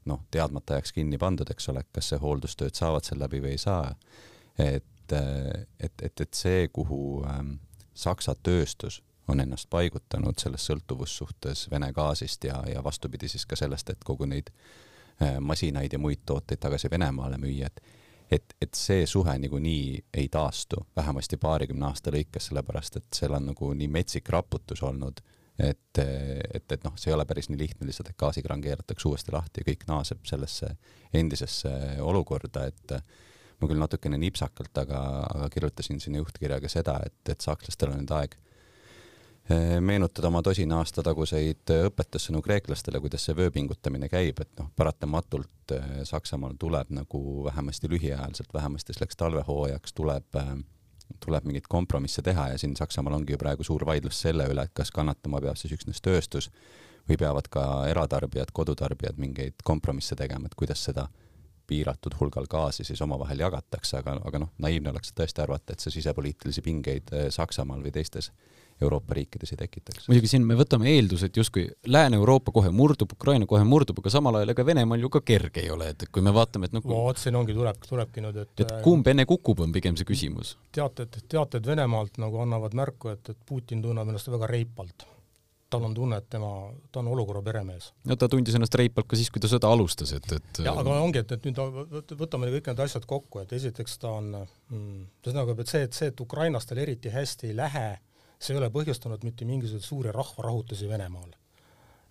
noh, 0.07 0.23
teadmata 0.31 0.77
ajaks 0.77 0.95
kinni 0.95 1.19
pandud, 1.21 1.51
eks 1.51 1.69
ole, 1.73 1.83
kas 1.91 2.13
see 2.13 2.21
hooldustööd 2.23 2.77
saavad 2.77 3.05
seal 3.05 3.19
läbi 3.21 3.43
või 3.43 3.57
ei 3.57 3.61
saa, 3.61 3.91
et, 4.57 5.13
et, 5.13 6.07
et, 6.07 6.23
et 6.23 6.33
see, 6.33 6.67
kuhu 6.73 7.21
ähm, 7.27 7.57
Saksa 7.93 8.37
tööstus 8.39 9.01
on 9.27 9.43
ennast 9.43 9.67
paigutanud 9.69 10.39
selles 10.39 10.63
sõltuvussuhtes 10.65 11.67
Vene 11.71 11.91
gaasist 11.93 12.47
ja, 12.47 12.63
ja 12.71 12.83
vastupidi 12.83 13.27
siis 13.29 13.43
ka 13.45 13.59
sellest, 13.59 13.91
et 13.91 14.07
kogu 14.07 14.25
neid 14.25 14.49
äh, 15.19 15.35
masinaid 15.43 15.91
ja 15.93 15.99
muid 15.99 16.23
tooteid 16.25 16.63
tagasi 16.63 16.89
Venemaale 16.91 17.37
müüa, 17.41 17.67
et 17.67 17.99
et, 18.31 18.55
et 18.61 18.77
see 18.77 19.05
suhe 19.09 19.33
niikuinii 19.37 20.03
ei 20.13 20.29
taastu, 20.31 20.85
vähemasti 20.95 21.37
paarikümne 21.41 21.85
aasta 21.89 22.13
lõikes, 22.13 22.49
sellepärast 22.49 22.97
et 23.01 23.09
seal 23.15 23.35
on 23.37 23.51
nagu 23.51 23.71
nii 23.77 23.89
metsik 23.91 24.29
raputus 24.33 24.83
olnud, 24.87 25.19
et, 25.59 25.99
et, 25.99 26.71
et 26.71 26.85
noh, 26.85 26.95
see 26.97 27.11
ei 27.11 27.15
ole 27.17 27.25
päris 27.29 27.51
nii 27.51 27.59
lihtne 27.59 27.87
lihtsalt, 27.87 28.13
et 28.13 28.19
gaasikraan 28.19 28.63
keeratakse 28.63 29.09
uuesti 29.09 29.35
lahti 29.35 29.61
ja 29.61 29.71
kõik 29.71 29.83
naaseb 29.89 30.23
sellesse 30.27 30.71
endisesse 31.13 31.73
olukorda, 32.01 32.65
et 32.71 32.95
ma 33.61 33.69
küll 33.69 33.81
natukene 33.81 34.17
nipsakalt, 34.21 34.73
aga, 34.83 35.01
aga 35.27 35.49
kirjutasin 35.53 35.99
sinna 36.01 36.23
juhtkirjaga 36.23 36.71
seda, 36.71 36.97
et, 37.05 37.19
et 37.29 37.43
sakslastel 37.43 37.93
on 37.93 38.01
nüüd 38.01 38.15
aeg 38.17 38.39
meenutada 39.81 40.27
oma 40.27 40.41
tosina 40.45 40.77
aasta 40.81 41.03
taguseid 41.05 41.71
õpetussõnu 41.87 42.41
kreeklastele, 42.45 42.99
kuidas 43.01 43.25
see 43.25 43.37
vööpingutamine 43.37 44.09
käib, 44.11 44.41
et 44.43 44.51
noh, 44.59 44.69
paratamatult 44.77 45.73
eh, 45.75 45.87
Saksamaal 46.07 46.57
tuleb 46.59 46.91
nagu 46.93 47.21
vähemasti 47.47 47.89
lühiajaliselt, 47.89 48.53
vähemasti 48.53 48.93
selleks 48.97 49.17
talvehooajaks 49.19 49.97
tuleb 49.97 50.39
äh, 50.39 50.53
tuleb 51.19 51.47
mingeid 51.47 51.67
kompromisse 51.69 52.21
teha 52.21 52.47
ja 52.53 52.57
siin 52.57 52.75
Saksamaal 52.75 53.17
ongi 53.19 53.33
ju 53.33 53.41
praegu 53.41 53.63
suur 53.63 53.85
vaidlus 53.85 54.21
selle 54.21 54.47
üle, 54.49 54.63
et 54.63 54.73
kas 54.73 54.91
kannatama 54.91 55.41
peab 55.41 55.59
siis 55.59 55.73
üksnes 55.75 56.01
tööstus 56.01 56.49
või 57.09 57.17
peavad 57.17 57.49
ka 57.51 57.65
eratarbijad, 57.89 58.53
kodutarbijad 58.53 59.19
mingeid 59.19 59.63
kompromisse 59.63 60.15
tegema, 60.15 60.47
et 60.47 60.55
kuidas 60.55 60.83
seda 60.85 61.07
piiratud 61.67 62.15
hulgal 62.19 62.47
gaasi 62.51 62.83
siis 62.83 63.01
omavahel 63.01 63.39
jagatakse, 63.39 64.01
aga, 64.01 64.17
aga 64.27 64.43
noh, 64.43 64.51
naiivne 64.59 64.91
oleks 64.91 65.13
tõesti 65.17 65.43
arvata, 65.43 65.73
et 65.73 65.83
see 65.83 65.99
sisepoliitilisi 65.99 66.63
pingeid 66.65 67.13
Saksamaal 67.31 67.83
või 67.83 67.93
teistes 67.95 68.31
Euroopa 68.81 69.17
riikides 69.17 69.53
ei 69.53 69.59
tekitaks. 69.61 70.07
muidugi 70.09 70.31
siin 70.31 70.45
me 70.47 70.57
võtame 70.59 70.89
eeldused 70.91 71.37
justkui 71.37 71.67
Lääne-Euroopa 71.87 72.53
kohe 72.55 72.71
murdub, 72.75 73.13
Ukraina 73.17 73.47
kohe 73.49 73.63
murdub, 73.67 74.01
aga 74.01 74.13
samal 74.13 74.39
ajal 74.39 74.55
ega 74.55 74.65
Venemaal 74.65 75.05
ju 75.05 75.11
ka 75.13 75.23
kerge 75.25 75.63
ei 75.63 75.71
ole, 75.73 75.91
et 75.95 76.07
kui 76.11 76.25
me 76.25 76.33
vaatame, 76.35 76.69
et 76.69 76.75
nagu 76.77 76.91
vot 76.91 77.21
siin 77.21 77.37
ongi, 77.39 77.55
tuleb, 77.57 77.79
tulebki 77.87 78.25
nüüd, 78.25 78.41
et 78.45 78.65
et 78.65 78.75
kumb 78.85 79.07
enne 79.07 79.25
kukub, 79.29 79.63
on 79.65 79.71
pigem 79.75 79.97
see 79.99 80.07
küsimus. 80.07 80.57
teated, 80.75 81.23
teated 81.29 81.65
Venemaalt 81.67 82.21
nagu 82.21 82.43
annavad 82.43 82.77
märku, 82.77 83.13
et, 83.15 83.33
et 83.33 83.41
Putin 83.45 83.81
tunneb 83.81 84.09
ennast 84.09 84.31
väga 84.31 84.49
reipalt 84.51 85.07
tal 85.71 85.83
on 85.87 85.93
tunne, 85.95 86.19
et 86.19 86.27
tema, 86.29 86.49
ta 86.91 86.99
on 86.99 87.09
olukorra 87.13 87.41
peremees. 87.45 87.91
no 88.07 88.15
ta 88.19 88.27
tundis 88.31 88.55
ennast 88.57 88.75
reipalt 88.79 89.07
ka 89.09 89.19
siis, 89.19 89.31
kui 89.31 89.41
ta 89.43 89.49
sõda 89.51 89.71
alustas, 89.71 90.11
et, 90.17 90.27
et 90.35 90.61
jah, 90.65 90.77
aga 90.83 90.97
ongi, 90.99 91.23
et, 91.23 91.31
et 91.37 91.47
nüüd 91.47 92.17
võtame 92.19 92.51
kõik 92.57 92.71
need 92.71 92.83
asjad 92.85 93.07
kokku, 93.09 93.43
et 93.43 93.53
esiteks 93.55 93.99
ta 94.01 94.11
on 94.19 94.31
mm,, 94.35 95.03
ühesõnaga, 95.23 95.55
et 95.63 95.71
see, 95.71 95.85
et 95.87 95.97
see, 95.97 96.11
et 96.11 96.23
Ukrainas 96.23 96.67
tal 96.67 96.81
eriti 96.83 97.13
hästi 97.13 97.51
ei 97.51 97.57
lähe, 97.61 97.85
see 98.41 98.55
ei 98.55 98.61
ole 98.61 98.71
põhjustanud 98.73 99.21
mitte 99.27 99.45
mingisuguseid 99.45 99.85
suuri 99.85 100.13
rahvarahutusi 100.15 100.89
Venemaal. 100.89 101.29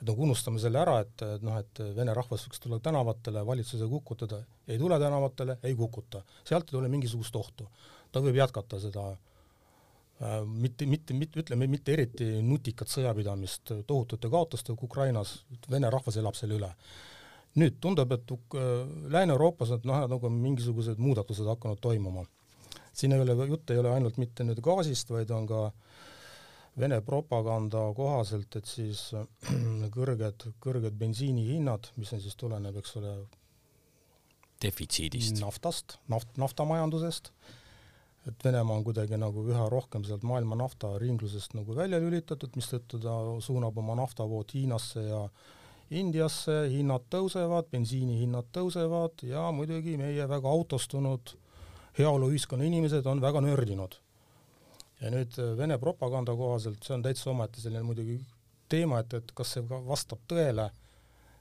et 0.01 0.07
nagu 0.09 0.23
unustame 0.25 0.61
selle 0.63 0.79
ära, 0.81 1.01
et, 1.05 1.25
noh, 1.45 1.59
et 1.61 1.81
vene 1.97 2.15
rahvas 2.17 2.47
võiks 2.47 2.63
tulla 2.63 2.79
tänavatele, 2.81 3.43
valitsuse 3.47 3.89
kukutada, 3.89 4.39
ei 4.69 4.79
tule 4.81 4.97
tänavatele, 4.99 5.59
ei 5.63 5.75
kukuta. 5.77 6.23
sealt 6.45 6.71
ei 6.71 6.79
tule 6.79 6.89
mingisugust 6.89 7.37
ohtu. 7.37 7.69
ta 8.13 8.23
võib 8.23 8.39
jätkata 8.39 8.81
seda 8.81 9.11
äh, 9.11 10.41
mitte, 10.47 10.87
mitte, 10.87 11.15
mitte, 11.15 11.43
ütleme, 11.43 11.67
mitte 11.67 11.93
eriti 11.93 12.31
nutikat 12.43 12.89
sõjapidamist 12.89 13.75
tohutute 13.87 14.31
kaotustega 14.31 14.87
Ukrainas, 14.87 15.41
vene 15.71 15.91
rahvas 15.91 16.17
elab 16.17 16.39
selle 16.39 16.61
üle. 16.61 16.75
nüüd 17.59 17.81
tundub, 17.83 18.13
et 18.15 18.33
Lääne-Euroopas 19.11 19.73
on 19.75 19.81
noh, 19.85 20.05
nagu 20.07 20.29
mingisugused 20.31 21.03
muudatused 21.03 21.47
hakanud 21.51 21.81
toimuma. 21.83 22.25
siin 22.93 23.13
ei 23.13 23.21
ole, 23.21 23.35
jutt 23.47 23.71
ei 23.71 23.79
ole 23.79 23.91
ainult 23.91 24.17
mitte 24.17 24.45
nüüd 24.45 24.63
gaasist, 24.63 25.11
vaid 25.11 25.31
on 25.35 25.47
ka 25.51 25.73
Vene 26.79 27.01
propaganda 27.03 27.81
kohaselt, 27.97 28.55
et 28.57 28.69
siis 28.71 29.11
kõrged, 29.97 30.47
kõrged 30.63 30.97
bensiinihinnad, 31.01 31.91
mis 31.99 32.13
on 32.15 32.23
siis, 32.23 32.37
tuleneb, 32.39 32.77
eks 32.81 32.97
ole, 33.01 33.15
defitsiidist. 34.63 35.41
naftast, 35.41 35.99
naft, 36.09 36.37
naftamajandusest, 36.41 37.33
et 38.29 38.45
Venemaa 38.45 38.77
on 38.77 38.85
kuidagi 38.85 39.17
nagu 39.19 39.45
üha 39.49 39.69
rohkem 39.73 40.05
sealt 40.05 40.25
maailma 40.29 40.59
naftaringlusest 40.61 41.57
nagu 41.57 41.75
välja 41.77 42.01
lülitatud, 42.03 42.53
mistõttu 42.57 43.01
ta 43.01 43.17
suunab 43.41 43.79
oma 43.81 43.97
naftavood 44.03 44.53
Hiinasse 44.55 45.07
ja 45.07 45.25
Indiasse, 45.91 46.69
hinnad 46.71 47.09
tõusevad, 47.11 47.67
bensiinihinnad 47.73 48.53
tõusevad 48.55 49.25
ja 49.27 49.49
muidugi 49.51 49.97
meie 49.99 50.29
väga 50.31 50.47
autostunud 50.47 51.33
heaoluühiskonna 51.99 52.69
inimesed 52.69 53.09
on 53.11 53.23
väga 53.23 53.43
nördinud. 53.43 53.97
Ja 55.01 55.11
nüüd 55.13 55.39
äh, 55.41 55.55
Vene 55.59 55.79
propaganda 55.81 56.35
kohaselt, 56.37 56.83
see 56.85 56.97
on 56.97 57.05
täitsa 57.05 57.31
omaette 57.33 57.63
selline 57.63 57.85
muidugi 57.87 58.19
teema, 58.71 59.01
et, 59.03 59.15
et 59.19 59.37
kas 59.37 59.57
see 59.57 59.67
ka 59.69 59.81
vastab 59.87 60.23
tõele, 60.31 60.69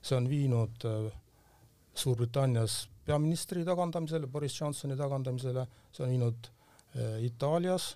see 0.02 0.18
on 0.18 0.30
viinud 0.32 0.86
äh, 0.88 1.10
Suurbritannias 2.00 2.86
peaministri 3.10 3.66
tagandamisele, 3.68 4.30
Boris 4.32 4.54
Johnsoni 4.60 4.96
tagandamisele, 4.98 5.66
see 5.96 6.06
on 6.06 6.14
viinud 6.14 6.52
äh, 6.96 7.18
Itaalias 7.26 7.90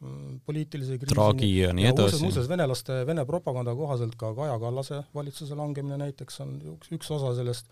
mm, 0.00 0.38
poliitilise 0.46 0.96
kriisini. 1.02 1.16
Draghi 1.18 1.50
ja 1.58 1.74
nii 1.76 1.90
edasi. 1.90 2.22
muuseas, 2.22 2.48
venelaste, 2.48 3.02
Vene 3.06 3.26
propaganda 3.28 3.74
kohaselt 3.76 4.16
ka 4.20 4.32
Kaja 4.38 4.56
Kallase 4.62 5.02
valitsuse 5.14 5.58
langemine 5.58 5.98
näiteks 6.00 6.40
on 6.46 6.56
üks, 6.76 6.94
üks 6.96 7.12
osa 7.18 7.34
sellest. 7.36 7.68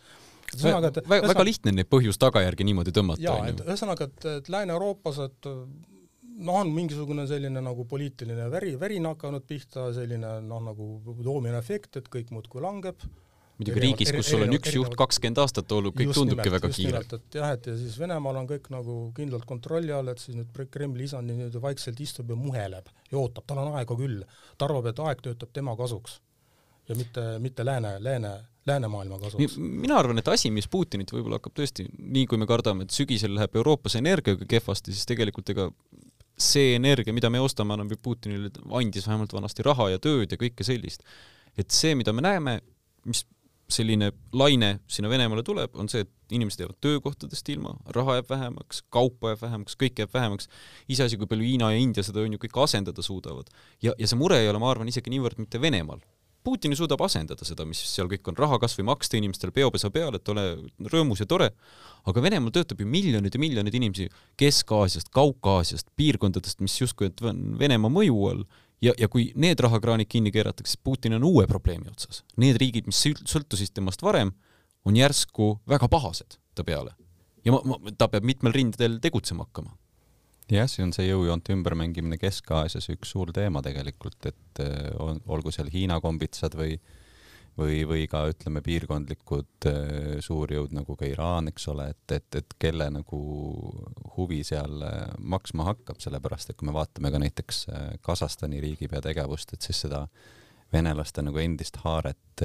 ühesõnaga, 0.53 0.93
et 0.93 1.09
väga, 1.09 1.31
väga 1.33 1.47
lihtne 1.49 1.73
neid 1.79 1.89
põhjus-tagajärgi 1.89 2.67
niimoodi 2.69 2.93
tõmmata. 2.93 3.25
jaa, 3.25 3.49
et 3.49 3.65
ühesõnaga, 3.65 4.11
et, 4.11 4.29
et 4.43 4.53
Lääne-Euroopas, 4.53 5.23
et 5.31 5.53
noh, 6.39 6.61
on 6.63 6.71
mingisugune 6.75 7.27
selline 7.29 7.61
nagu 7.65 7.85
poliitiline 7.89 8.49
väri, 8.53 8.77
värin 8.81 9.09
hakanud 9.11 9.45
pihta, 9.49 9.91
selline 9.97 10.39
noh, 10.47 10.63
nagu 10.71 11.17
doominoefekt, 11.25 12.01
et 12.01 12.09
kõik 12.13 12.33
muudkui 12.35 12.65
langeb 12.65 13.05
muidugi 13.63 13.83
riigis, 13.85 14.13
kus 14.17 14.31
sul 14.33 14.45
on 14.47 14.55
üks 14.57 14.75
juht 14.75 14.97
kakskümmend 14.99 15.41
aastat 15.43 15.73
olnud, 15.77 15.95
kõik 15.97 16.15
tundubki 16.17 16.49
nimelt, 16.49 16.57
väga 16.57 16.71
kiire. 16.77 17.03
et 17.19 17.39
jah, 17.39 17.53
et 17.57 17.69
ja 17.71 17.77
siis 17.79 17.99
Venemaal 18.01 18.41
on 18.43 18.49
kõik 18.51 18.69
nagu 18.75 18.97
kindlalt 19.17 19.47
kontrolli 19.49 19.95
all, 19.95 20.11
et 20.13 20.23
siis 20.23 20.39
nüüd 20.39 20.63
Kremli 20.73 21.07
isand 21.09 21.31
nüüd 21.31 21.59
vaikselt 21.63 22.01
istub 22.03 22.33
ja 22.33 22.39
muheleb 22.39 22.89
ja 23.11 23.21
ootab, 23.21 23.47
tal 23.47 23.63
on 23.65 23.77
aega 23.79 23.97
küll. 23.99 24.23
ta 24.59 24.69
arvab, 24.69 24.91
et 24.91 25.03
aeg 25.07 25.27
töötab 25.29 25.53
tema 25.53 25.77
kasuks 25.79 26.21
ja 26.89 26.97
mitte, 26.99 27.27
mitte 27.43 27.65
lääne, 27.65 27.97
lääne, 28.03 28.33
läänemaailma 28.67 29.19
kasuks. 29.23 29.59
mina 29.59 29.99
arvan, 29.99 30.19
et 30.19 30.29
asi, 30.29 30.51
mis 30.51 30.69
Putinit 30.69 31.13
võib-olla 31.13 31.39
hakkab 31.41 31.57
tõesti, 31.61 31.87
nii 31.99 32.27
kui 32.31 32.41
me 32.41 32.49
kardame, 32.51 32.89
et 32.89 32.95
sügisel 32.95 33.37
läheb 33.37 33.61
Euroopas 33.61 33.99
energiaga 34.01 34.49
kehvasti, 34.49 34.95
siis 34.97 35.07
tegelikult 35.09 35.55
ega 35.55 35.71
see 36.39 36.75
energia, 36.77 37.15
mida 37.15 37.31
me 37.31 37.41
ostame, 37.41 37.75
annab 37.77 37.93
ju 37.93 38.01
Putinile, 38.03 38.51
andis 38.79 39.07
vähemalt 39.09 39.33
vanasti 39.33 39.65
raha 39.67 39.91
ja 39.93 40.01
tööd 40.03 40.33
ja 40.33 40.41
kõike 40.41 40.65
sellist. 40.67 41.03
et 41.59 41.71
see, 41.71 41.95
mida 41.95 42.13
me 42.13 42.23
näeme, 42.25 42.61
mis 43.05 43.27
selline 43.73 44.11
laine 44.37 44.79
sinna 44.91 45.11
Venemaale 45.13 45.43
tuleb, 45.47 45.75
on 45.81 45.89
see, 45.89 46.05
et 46.05 46.35
inimesed 46.35 46.63
jäävad 46.63 46.79
töökohtadest 46.85 47.49
ilma, 47.53 47.75
raha 47.97 48.19
jääb 48.19 48.31
vähemaks, 48.31 48.83
kaupa 48.93 49.33
jääb 49.33 49.43
vähemaks, 49.43 49.77
kõik 49.81 50.01
jääb 50.03 50.15
vähemaks. 50.15 50.49
iseasi, 50.89 51.19
kui 51.21 51.29
palju 51.29 51.45
Hiina 51.45 51.71
ja 51.73 51.81
India 51.81 52.05
seda 52.05 52.25
on 52.25 52.37
ju 52.37 52.41
kõik 52.43 52.57
asendada 52.65 53.03
suudavad. 53.03 53.53
ja, 53.83 53.95
ja 53.99 54.07
see 54.07 54.19
mure 54.19 54.41
ei 54.41 54.49
ole, 54.49 54.59
ma 54.59 54.71
arvan, 54.71 54.89
isegi 54.89 55.13
niivõrd 55.13 55.39
mitte 55.39 55.61
Venemaal. 55.61 56.01
Putin 56.43 56.75
suudab 56.77 57.03
asendada 57.07 57.47
seda, 57.47 57.65
mis 57.69 57.79
seal 57.87 58.09
kõik 58.11 58.27
on, 58.31 58.37
raha 58.39 58.59
kas 58.63 58.75
või 58.79 58.89
maksta 58.91 59.19
inimestele 59.19 59.55
peopesa 59.55 59.93
peale, 59.95 60.19
et 60.19 60.33
ole 60.33 60.47
rõõmus 60.91 61.23
ja 61.23 61.29
tore, 61.31 61.53
aga 62.11 62.25
Venemaal 62.25 62.55
töötab 62.55 62.83
ju 62.83 62.89
miljonid 62.91 63.35
ja 63.35 63.41
miljonid 63.43 63.77
inimesi 63.79 64.09
Kesk-Aasiast, 64.41 65.13
Kaukaasiast, 65.15 65.93
piirkondadest, 65.97 66.61
mis 66.65 66.75
justkui 66.81 67.13
on 67.31 67.43
Venemaa 67.61 67.93
mõju 67.93 68.19
all 68.31 68.43
ja, 68.83 68.95
ja 68.99 69.09
kui 69.09 69.31
need 69.39 69.61
rahakraanid 69.63 70.11
kinni 70.11 70.33
keeratakse, 70.35 70.75
siis 70.75 70.83
Putin 70.85 71.15
on 71.19 71.27
uue 71.29 71.47
probleemi 71.51 71.91
otsas. 71.93 72.25
Need 72.43 72.59
riigid, 72.61 72.91
mis 72.91 73.05
sõltusid 73.07 73.75
temast 73.75 74.03
varem, 74.03 74.35
on 74.85 74.99
järsku 74.99 75.55
väga 75.69 75.89
pahased 75.91 76.39
ta 76.55 76.67
peale. 76.67 76.97
ja 77.45 77.55
ma, 77.55 77.63
ma, 77.67 77.95
ta 77.99 78.07
peab 78.11 78.27
mitmel 78.27 78.55
rindel 78.55 78.99
tegutsema 79.03 79.47
hakkama. 79.47 79.75
Jah, 80.53 80.69
see 80.69 80.85
on 80.85 80.93
see 80.93 81.09
jõujoonte 81.09 81.55
ümbermängimine 81.57 82.19
Kesk-Aasias 82.21 82.91
üks 82.93 83.15
suur 83.15 83.33
teema 83.33 83.63
tegelikult, 83.65 84.21
et 84.29 84.65
äh, 84.65 84.91
on, 85.01 85.23
olgu 85.27 85.55
seal 85.55 85.73
Hiina 85.73 86.01
kombitsad 86.05 86.59
või 86.59 86.77
äh, 86.77 86.99
või, 87.59 87.83
või 87.89 88.07
ka 88.11 88.25
ütleme, 88.31 88.63
piirkondlikud 88.65 89.69
äh, 89.69 90.19
suurjõud 90.25 90.75
nagu 90.77 90.97
ka 90.99 91.07
Iraan, 91.09 91.51
eks 91.53 91.69
ole, 91.73 91.91
et, 91.93 92.17
et, 92.17 92.39
et 92.41 92.55
kelle 92.61 92.89
nagu 92.93 93.23
huvi 94.17 94.43
seal 94.47 94.85
äh, 94.87 95.13
maksma 95.19 95.69
hakkab, 95.73 96.01
sellepärast 96.03 96.53
et 96.53 96.59
kui 96.59 96.69
me 96.69 96.77
vaatame 96.77 97.13
ka 97.13 97.21
näiteks 97.23 97.67
äh, 97.69 97.91
Kasahstani 98.05 98.63
riigipea 98.65 99.03
tegevust, 99.05 99.53
et 99.53 99.69
siis 99.69 99.85
seda 99.87 100.07
venelaste 100.73 101.23
nagu 101.23 101.39
endist 101.43 101.77
haaret 101.85 102.43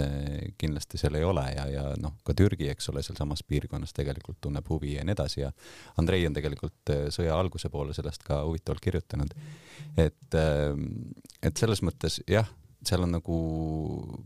kindlasti 0.60 1.00
seal 1.00 1.16
ei 1.16 1.24
ole 1.24 1.46
ja, 1.56 1.66
ja 1.72 1.86
noh, 2.02 2.18
ka 2.28 2.36
Türgi, 2.38 2.68
eks 2.74 2.92
ole, 2.92 3.02
sealsamas 3.06 3.44
piirkonnas 3.48 3.96
tegelikult 3.96 4.42
tunneb 4.44 4.68
huvi 4.70 4.98
ja 4.98 5.06
nii 5.08 5.16
edasi 5.16 5.42
ja 5.42 5.52
Andrei 5.98 6.28
on 6.28 6.36
tegelikult 6.36 6.94
sõja 7.13 7.38
alguse 7.40 7.72
poole 7.74 7.96
sellest 7.98 8.26
ka 8.28 8.44
huvitavalt 8.44 8.84
kirjutanud. 8.84 9.34
et, 9.98 10.40
et 11.42 11.63
selles 11.63 11.82
mõttes 11.86 12.22
jah 12.28 12.50
seal 12.86 13.04
on 13.04 13.16
nagu, 13.18 13.38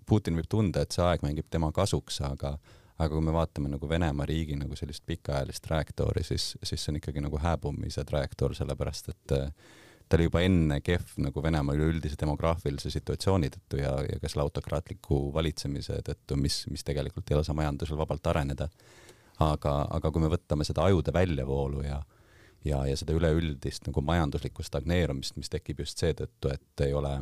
Putin 0.07 0.37
võib 0.39 0.49
tunda, 0.51 0.83
et 0.83 0.93
see 0.95 1.03
aeg 1.05 1.23
mängib 1.25 1.49
tema 1.51 1.71
kasuks, 1.75 2.21
aga 2.27 2.55
aga 3.01 3.15
kui 3.15 3.23
me 3.25 3.33
vaatame 3.33 3.71
nagu 3.71 3.87
Venemaa 3.89 4.27
riigi 4.29 4.53
nagu 4.59 4.75
sellist 4.77 5.01
pikaajalist 5.09 5.63
trajektoori, 5.65 6.21
siis, 6.21 6.51
siis 6.61 6.83
see 6.83 6.91
on 6.91 6.99
ikkagi 6.99 7.23
nagu 7.23 7.39
hääbumise 7.41 8.03
trajektoor, 8.05 8.53
sellepärast 8.53 9.09
et 9.09 9.33
äh, 9.39 9.71
ta 10.11 10.17
oli 10.19 10.27
juba 10.27 10.41
enne 10.43 10.81
kehv 10.83 11.13
nagu 11.23 11.43
Venemaa 11.43 11.75
üleüldise 11.77 12.17
demograafilise 12.19 12.91
situatsiooni 12.91 13.49
tõttu 13.53 13.79
ja, 13.79 13.93
ja 14.03 14.19
ka 14.19 14.27
selle 14.31 14.43
autokraatliku 14.43 15.21
valitsemise 15.33 16.01
tõttu, 16.07 16.35
mis, 16.35 16.65
mis 16.71 16.83
tegelikult 16.83 17.31
ei 17.31 17.39
lase 17.39 17.55
majandusel 17.55 17.99
vabalt 17.99 18.27
areneda. 18.27 18.67
aga, 19.41 19.71
aga 19.89 20.11
kui 20.11 20.21
me 20.21 20.29
võtame 20.29 20.67
seda 20.67 20.83
ajude 20.85 21.13
väljavoolu 21.15 21.85
ja 21.85 22.01
ja, 22.65 22.83
ja 22.85 22.97
seda 22.97 23.15
üleüldist 23.17 23.87
nagu 23.87 24.03
majanduslikku 24.05 24.63
stagneerumist, 24.63 25.37
mis 25.39 25.49
tekib 25.49 25.79
just 25.81 25.97
seetõttu, 25.97 26.51
et 26.53 26.85
ei 26.85 26.93
ole 26.93 27.15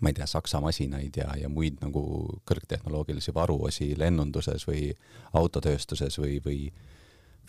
ma 0.00 0.10
ei 0.10 0.16
tea, 0.16 0.26
Saksa 0.26 0.58
masinaid 0.60 1.14
ja, 1.20 1.28
ja 1.38 1.48
muid 1.48 1.78
nagu 1.84 2.02
kõrgtehnoloogilisi 2.48 3.34
varuosi 3.34 3.92
lennunduses 3.98 4.66
või 4.66 4.88
autotööstuses 5.38 6.18
või, 6.18 6.40
või 6.44 6.58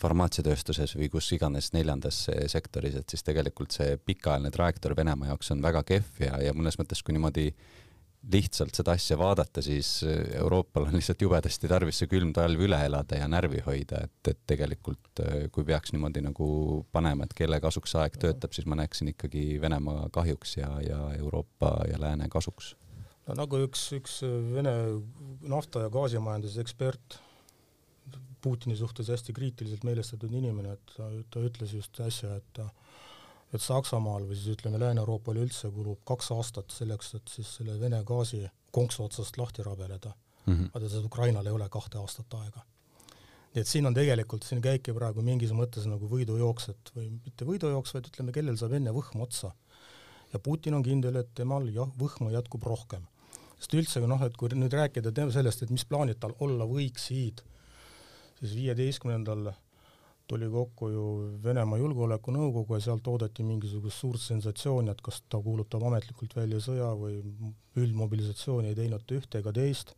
farmaatsiatööstuses 0.00 0.96
või 0.98 1.08
kus 1.12 1.30
iganes 1.32 1.72
neljandas 1.72 2.26
sektoris, 2.52 2.96
et 2.98 3.08
siis 3.10 3.24
tegelikult 3.26 3.74
see 3.76 3.96
pikaajaline 3.96 4.52
trajektoor 4.54 4.96
Venemaa 4.96 5.32
jaoks 5.32 5.50
on 5.54 5.64
väga 5.64 5.82
kehv 5.88 6.22
ja, 6.26 6.38
ja 6.48 6.54
mõnes 6.56 6.78
mõttes, 6.80 7.02
kui 7.02 7.16
niimoodi 7.16 7.50
lihtsalt 8.32 8.74
seda 8.74 8.94
asja 8.96 9.16
vaadata, 9.18 9.62
siis 9.62 10.00
äh, 10.06 10.38
Euroopal 10.40 10.88
on 10.88 10.96
lihtsalt 10.98 11.22
jubedasti 11.22 11.68
tarvis 11.70 12.00
see 12.00 12.10
külm 12.10 12.32
talv 12.34 12.62
üle 12.66 12.78
elada 12.88 13.20
ja 13.20 13.28
närvi 13.30 13.62
hoida, 13.66 14.02
et, 14.06 14.30
et 14.32 14.40
tegelikult 14.50 15.22
äh, 15.22 15.46
kui 15.54 15.66
peaks 15.68 15.94
niimoodi 15.94 16.24
nagu 16.24 16.48
panema, 16.92 17.26
et 17.26 17.36
kelle 17.38 17.60
kasuks 17.62 17.94
aeg 18.00 18.18
töötab, 18.22 18.54
siis 18.56 18.66
ma 18.66 18.78
näeksin 18.80 19.12
ikkagi 19.14 19.60
Venemaa 19.62 20.08
kahjuks 20.14 20.56
ja, 20.58 20.72
ja 20.82 21.00
Euroopa 21.18 21.76
ja 21.90 22.00
lääne 22.02 22.28
kasuks. 22.32 22.74
no 23.28 23.38
nagu 23.38 23.62
üks, 23.68 23.86
üks 23.96 24.20
Vene 24.54 24.74
nafta- 25.46 25.86
ja 25.86 25.92
gaasimajanduse 25.92 26.60
ekspert, 26.64 27.20
Putini 28.42 28.76
suhtes 28.76 29.08
hästi 29.12 29.32
kriitiliselt 29.36 29.84
meelestatud 29.84 30.32
inimene, 30.32 30.76
et 30.76 30.94
ta, 30.96 31.08
ta 31.30 31.42
ütles 31.42 31.72
just 31.74 32.00
äsja, 32.00 32.36
et 32.36 32.62
et 33.54 33.62
Saksamaal 33.62 34.26
või 34.26 34.36
siis 34.36 34.56
ütleme, 34.56 34.78
Lääne-Euroopal 34.82 35.38
üldse 35.38 35.70
kulub 35.72 36.00
kaks 36.08 36.32
aastat 36.34 36.72
selleks, 36.74 37.14
et 37.18 37.30
siis 37.30 37.52
selle 37.58 37.76
Vene 37.80 38.02
gaasi 38.04 38.42
konksu 38.74 39.04
otsast 39.06 39.38
lahti 39.38 39.64
rabeleda 39.66 40.12
mm. 40.46 40.54
-hmm. 40.54 40.70
vaata, 40.74 40.88
seda 40.88 41.06
Ukrainal 41.06 41.46
ei 41.46 41.52
ole 41.52 41.68
kahte 41.68 41.98
aastat 41.98 42.34
aega. 42.40 42.64
nii 43.54 43.62
et 43.62 43.70
siin 43.70 43.86
on 43.88 43.94
tegelikult, 43.94 44.44
siin 44.44 44.60
käibki 44.62 44.92
praegu 44.92 45.22
mingis 45.24 45.52
mõttes 45.56 45.86
nagu 45.88 46.08
võidujooks, 46.10 46.68
et 46.72 46.90
või 46.96 47.06
mitte 47.24 47.46
võidujooks, 47.48 47.94
vaid 47.94 48.10
ütleme, 48.10 48.32
kellel 48.36 48.58
saab 48.60 48.74
enne 48.78 48.92
võhm 48.92 49.22
otsa. 49.26 49.52
ja 50.32 50.38
Putin 50.38 50.74
on 50.74 50.82
kindel, 50.82 51.16
et 51.16 51.34
temal 51.34 51.68
jah, 51.72 51.92
võhma 51.98 52.32
jätkub 52.34 52.62
rohkem. 52.62 53.06
sest 53.58 53.74
üldse 53.74 54.00
noh, 54.06 54.22
et 54.22 54.36
kui 54.36 54.48
nüüd 54.48 54.72
rääkida 54.72 55.12
sellest, 55.32 55.62
et 55.62 55.70
mis 55.70 55.84
plaanid 55.84 56.18
tal 56.20 56.34
olla 56.40 56.64
võiksid, 56.64 57.42
siis 58.40 58.54
viieteistkümnendal 58.56 59.52
tuli 60.26 60.48
kokku 60.50 60.88
ju 60.90 61.04
Venemaa 61.42 61.78
Julgeolekunõukogu 61.78 62.76
ja 62.76 62.82
sealt 62.88 63.06
oodati 63.08 63.44
mingisugust 63.46 64.02
suurt 64.02 64.22
sensatsiooni, 64.22 64.90
et 64.90 65.02
kas 65.04 65.20
ta 65.30 65.38
kuulutab 65.42 65.86
ametlikult 65.86 66.34
välja 66.36 66.58
sõja 66.62 66.90
või 66.98 67.20
üldmobilisatsiooni 67.78 68.72
ei 68.72 68.78
teinud 68.78 69.06
ta 69.06 69.18
ühte 69.20 69.42
ega 69.42 69.52
teist. 69.54 69.94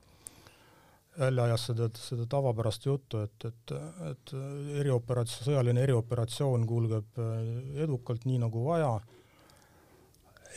jälle 1.19 1.43
ajas 1.43 1.65
seda, 1.67 1.89
seda 1.99 2.27
tavapärast 2.31 2.85
juttu, 2.87 3.19
et, 3.19 3.45
et, 3.45 3.73
et 4.11 4.33
erioperatsioon, 4.81 5.45
sõjaline 5.49 5.83
erioperatsioon 5.83 6.67
kulgeb 6.67 7.19
äh, 7.19 7.81
edukalt, 7.83 8.25
nii 8.25 8.39
nagu 8.39 8.65
vaja. 8.65 9.01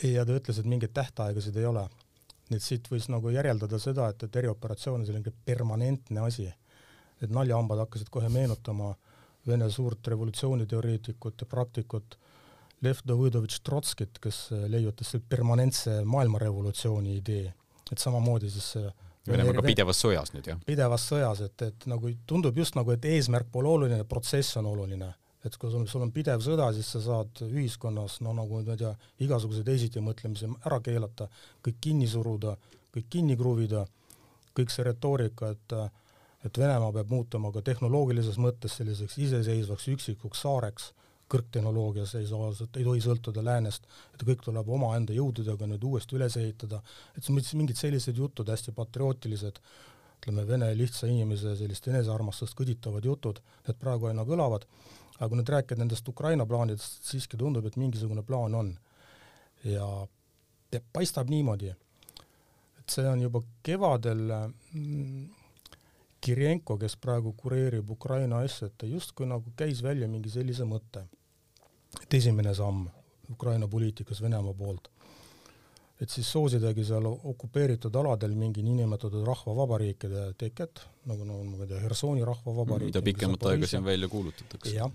ja 0.02 0.24
ta 0.26 0.36
ütles, 0.36 0.58
et 0.58 0.66
mingeid 0.66 0.92
tähtaegasid 0.94 1.56
ei 1.56 1.66
ole. 1.66 1.88
nii 2.50 2.60
et 2.60 2.62
siit 2.62 2.88
võis 2.92 3.08
nagu 3.08 3.30
järeldada 3.30 3.78
seda, 3.78 4.08
et, 4.08 4.22
et 4.22 4.36
erioperatsioon 4.36 5.00
on 5.00 5.06
selline 5.06 5.32
permanentne 5.44 6.20
asi. 6.20 6.52
Et 7.22 7.30
naljahambad 7.30 7.84
hakkasid 7.86 8.10
kohe 8.10 8.28
meenutama 8.28 8.94
Vene 9.46 9.66
suurt 9.70 10.06
revolutsiooniteoreetikut 10.06 11.40
ja 11.42 11.46
praktikut 11.50 12.14
Lev 12.82 13.00
Davidovitš 13.06 13.60
Trotskit, 13.66 14.20
kes 14.22 14.36
leiutas 14.70 15.10
selle 15.10 15.24
permanentse 15.28 15.96
maailmarevolutsiooni 16.06 17.16
idee, 17.18 17.48
et 17.90 17.98
samamoodi 17.98 18.50
siis 18.50 18.68
see 18.76 18.92
Venemaaga 19.26 19.62
pidevas 19.62 20.00
sõjas 20.02 20.32
nüüd, 20.34 20.48
jah? 20.50 20.60
pidevas 20.66 21.04
sõjas, 21.06 21.44
et, 21.46 21.62
et 21.62 21.84
nagu 21.90 22.10
tundub 22.26 22.56
just 22.58 22.74
nagu, 22.74 22.90
et 22.94 23.04
eesmärk 23.06 23.52
pole 23.54 23.70
oluline, 23.70 24.02
protsess 24.10 24.58
on 24.58 24.66
oluline. 24.72 25.12
et 25.42 25.56
kui 25.58 25.70
sul, 25.70 25.86
sul 25.90 26.02
on 26.04 26.10
pidev 26.14 26.42
sõda, 26.42 26.68
siis 26.74 26.86
sa 26.94 27.00
saad 27.02 27.40
ühiskonnas, 27.48 28.20
no 28.22 28.30
nagu 28.34 28.60
ma 28.62 28.74
ei 28.74 28.78
tea, 28.78 28.92
igasuguse 29.26 29.64
teisitimõtlemise 29.66 30.50
ära 30.68 30.78
keelata, 30.82 31.26
kõik 31.66 31.80
kinni 31.82 32.06
suruda, 32.06 32.54
kõik 32.94 33.08
kinni 33.10 33.34
kruvida, 33.38 33.82
kõik 34.54 34.70
see 34.70 34.86
retoorika, 34.86 35.50
et 35.56 35.74
et 36.46 36.58
Venemaa 36.58 36.92
peab 36.92 37.12
muutuma 37.12 37.52
ka 37.54 37.62
tehnoloogilises 37.62 38.38
mõttes 38.42 38.76
selliseks 38.80 39.18
iseseisvaks 39.22 39.88
üksikuks 39.94 40.42
saareks 40.42 40.90
kõrgtehnoloogias 41.32 42.14
ei 42.18 42.26
saa, 42.28 42.50
ei 42.76 42.84
tohi 42.84 43.00
sõltuda 43.04 43.44
läänest, 43.44 43.86
et 44.14 44.24
kõik 44.26 44.42
tuleb 44.44 44.68
omaenda 44.76 45.14
jõududega 45.16 45.68
nüüd 45.70 45.84
uuesti 45.88 46.18
üles 46.18 46.36
ehitada, 46.40 46.82
et 47.16 47.24
siis 47.24 47.54
mingid 47.56 47.78
sellised 47.80 48.18
jutud, 48.18 48.48
hästi 48.52 48.74
patriootilised, 48.76 49.60
ütleme, 50.18 50.44
vene 50.48 50.70
lihtsa 50.78 51.08
inimese 51.10 51.54
sellist 51.58 51.88
enesearmastust 51.88 52.56
kõditavad 52.58 53.06
jutud, 53.08 53.40
need 53.66 53.78
praegu 53.80 54.10
aina 54.10 54.26
kõlavad, 54.28 54.66
aga 55.18 55.30
kui 55.30 55.40
nüüd 55.40 55.52
rääkida 55.54 55.82
nendest 55.82 56.08
Ukraina 56.12 56.46
plaanidest, 56.48 57.00
siiski 57.08 57.40
tundub, 57.40 57.66
et 57.66 57.78
mingisugune 57.80 58.24
plaan 58.26 58.58
on. 58.58 58.74
ja 59.64 59.86
paistab 60.92 61.28
niimoodi, 61.30 61.68
et 62.80 62.90
see 62.90 63.04
on 63.06 63.20
juba 63.22 63.42
kevadel 63.62 64.22
mm, 64.72 65.41
Kirenko, 66.22 66.76
kes 66.78 66.94
praegu 67.02 67.32
kureerib 67.34 67.90
Ukraina 67.90 68.44
asja, 68.46 68.68
et 68.68 68.78
ta 68.78 68.86
justkui 68.86 69.26
nagu 69.26 69.50
käis 69.58 69.82
välja 69.82 70.06
mingi 70.08 70.30
sellise 70.30 70.64
mõtte 70.68 71.02
et 72.00 72.14
esimene 72.14 72.54
samm 72.54 72.86
Ukraina 73.32 73.68
poliitikas 73.68 74.20
Venemaa 74.22 74.54
poolt, 74.56 74.88
et 76.00 76.10
siis 76.10 76.28
soosidagi 76.32 76.84
seal 76.84 77.06
okupeeritud 77.08 77.94
aladel 77.96 78.34
mingi 78.36 78.64
niinimetatud 78.66 79.24
rahvavabariikide 79.26 80.32
teket, 80.38 80.82
nagu 81.08 81.26
no 81.28 81.38
ma 81.46 81.62
ei 81.62 81.70
tea, 81.70 81.80
Hersoni 81.84 82.24
rahvavabariik. 82.26 82.92
mida 82.92 83.04
pikemat 83.04 83.46
aega 83.52 83.70
siin 83.70 83.84
välja 83.84 84.08
kuulutatakse. 84.08 84.74
jah, 84.74 84.90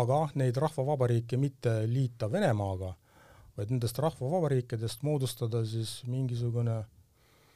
aga 0.00 0.20
neid 0.40 0.60
rahvavabariike 0.66 1.40
mitte 1.40 1.74
liita 1.90 2.30
Venemaaga, 2.32 2.94
vaid 3.56 3.70
nendest 3.74 3.98
rahvavabariikidest 3.98 5.02
moodustada 5.02 5.64
siis 5.66 6.02
mingisugune 6.10 6.82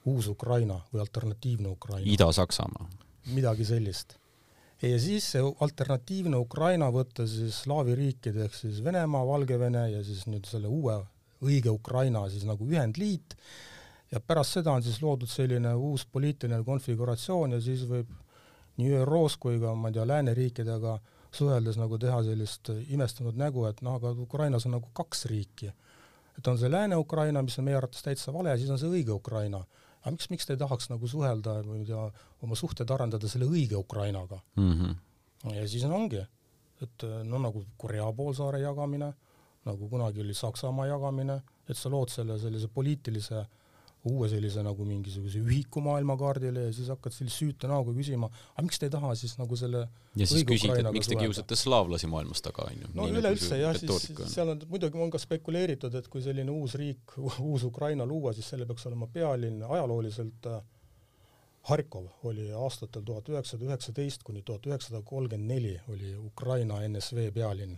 uus 0.09 0.31
Ukraina 0.33 0.81
või 0.92 1.05
alternatiivne 1.05 1.68
Ukraina. 1.75 2.07
Ida-Saksamaa. 2.14 2.88
midagi 3.35 3.64
sellist 3.68 4.16
ja 4.83 4.99
siis 5.03 5.27
see 5.33 5.42
alternatiivne 5.61 6.38
Ukraina 6.38 6.90
võtta 6.94 7.27
siis 7.27 7.62
slaavi 7.64 7.97
riikide 7.99 8.44
ehk 8.47 8.55
siis 8.55 8.83
Venemaa, 8.85 9.27
Valgevene 9.27 9.88
ja 9.90 10.05
siis 10.07 10.27
nüüd 10.31 10.47
selle 10.47 10.71
uue 10.71 10.94
õige 11.42 11.71
Ukraina 11.71 12.29
siis 12.31 12.47
nagu 12.47 12.66
ühendliit 12.66 13.37
ja 14.12 14.21
pärast 14.21 14.59
seda 14.59 14.73
on 14.73 14.83
siis 14.83 15.03
loodud 15.03 15.31
selline 15.31 15.75
uus 15.75 16.07
poliitiline 16.07 16.62
konfiguratsioon 16.64 17.57
ja 17.57 17.61
siis 17.61 17.85
võib 17.90 18.11
nii 18.79 18.94
ÜRO-s 19.03 19.37
kui 19.42 19.59
ka 19.59 19.75
ma 19.75 19.90
ei 19.90 19.99
tea, 19.99 20.07
lääneriikidega 20.07 20.99
suheldes 21.35 21.77
nagu 21.77 21.99
teha 21.99 22.23
sellist 22.25 22.71
imestunud 22.88 23.37
nägu, 23.37 23.66
et 23.68 23.83
noh, 23.83 23.99
aga 23.99 24.14
Ukrainas 24.23 24.66
on 24.66 24.77
nagu 24.79 24.88
kaks 24.94 25.27
riiki. 25.29 25.73
et 26.38 26.47
on 26.47 26.59
see 26.59 26.71
Lääne-Ukraina, 26.71 27.42
mis 27.42 27.59
on 27.59 27.64
meie 27.66 27.77
arvates 27.77 28.03
täitsa 28.03 28.33
vale, 28.33 28.51
ja 28.51 28.57
siis 28.57 28.71
on 28.71 28.79
see 28.79 28.88
õige 28.88 29.11
Ukraina 29.11 29.64
aga 30.00 30.14
miks, 30.14 30.30
miks 30.30 30.46
te 30.46 30.54
ei 30.54 30.61
tahaks 30.61 30.90
nagu 30.92 31.08
suhelda 31.08 31.58
tea, 31.87 32.02
oma 32.42 32.58
suhted 32.58 32.90
arendada 32.90 33.28
selle 33.28 33.48
õige 33.48 33.76
Ukrainaga 33.76 34.40
mm? 34.56 34.72
-hmm. 34.72 35.54
ja 35.54 35.68
siis 35.68 35.84
ongi, 35.84 36.24
et 36.82 37.06
no 37.24 37.38
nagu 37.38 37.64
Korea 37.76 38.12
poolsaare 38.12 38.61
jagamine, 38.61 39.12
nagu 39.64 39.88
kunagi 39.88 40.20
oli 40.20 40.34
Saksamaa 40.34 40.87
jagamine, 40.87 41.40
et 41.68 41.76
sa 41.76 41.90
lood 41.90 42.08
selle 42.08 42.38
sellise 42.38 42.68
poliitilise 42.68 43.46
uue 44.09 44.29
sellise 44.31 44.62
nagu 44.64 44.85
mingisuguse 44.88 45.42
ühiku 45.44 45.83
maailmakaardile 45.85 46.68
ja 46.68 46.75
siis 46.75 46.90
hakkad 46.92 47.14
sellise 47.14 47.37
süüta 47.44 47.71
näoga 47.71 47.94
küsima, 47.97 48.31
aga 48.55 48.64
miks 48.66 48.81
te 48.81 48.88
ei 48.88 48.94
taha 48.94 49.12
siis 49.18 49.37
nagu 49.40 49.59
selle 49.61 49.85
ja 50.18 50.29
siis 50.29 50.47
küsid, 50.49 50.73
et 50.75 50.90
miks 50.94 51.11
te 51.11 51.18
kiusate 51.21 51.59
slaavlasi 51.59 52.11
maailmas 52.11 52.42
taga, 52.44 52.68
on 52.71 52.81
ju. 52.83 52.90
no 52.94 53.05
nagu 53.05 53.23
üleüldse 53.23 53.61
jah, 53.61 53.77
siis 53.79 54.09
seal 54.33 54.55
on, 54.55 54.64
muidugi 54.71 55.05
on 55.05 55.12
ka 55.14 55.21
spekuleeritud, 55.23 55.94
et 56.01 56.09
kui 56.12 56.25
selline 56.25 56.55
uus 56.55 56.79
riik, 56.81 57.18
uus 57.18 57.66
Ukraina 57.68 58.07
luua, 58.09 58.35
siis 58.37 58.49
selle 58.55 58.66
peaks 58.68 58.88
olema 58.90 59.11
pealinn 59.12 59.62
ajalooliselt 59.68 60.51
äh, 60.53 60.64
Harkov 61.68 62.07
oli 62.25 62.49
aastatel 62.57 63.05
tuhat 63.05 63.29
üheksasada 63.29 63.66
üheksateist 63.68 64.25
kuni 64.25 64.40
tuhat 64.42 64.66
üheksasada 64.66 65.03
kolmkümmend 65.05 65.53
neli 65.53 65.77
oli 65.92 66.14
Ukraina 66.16 66.81
NSV 66.88 67.31
pealinn 67.35 67.77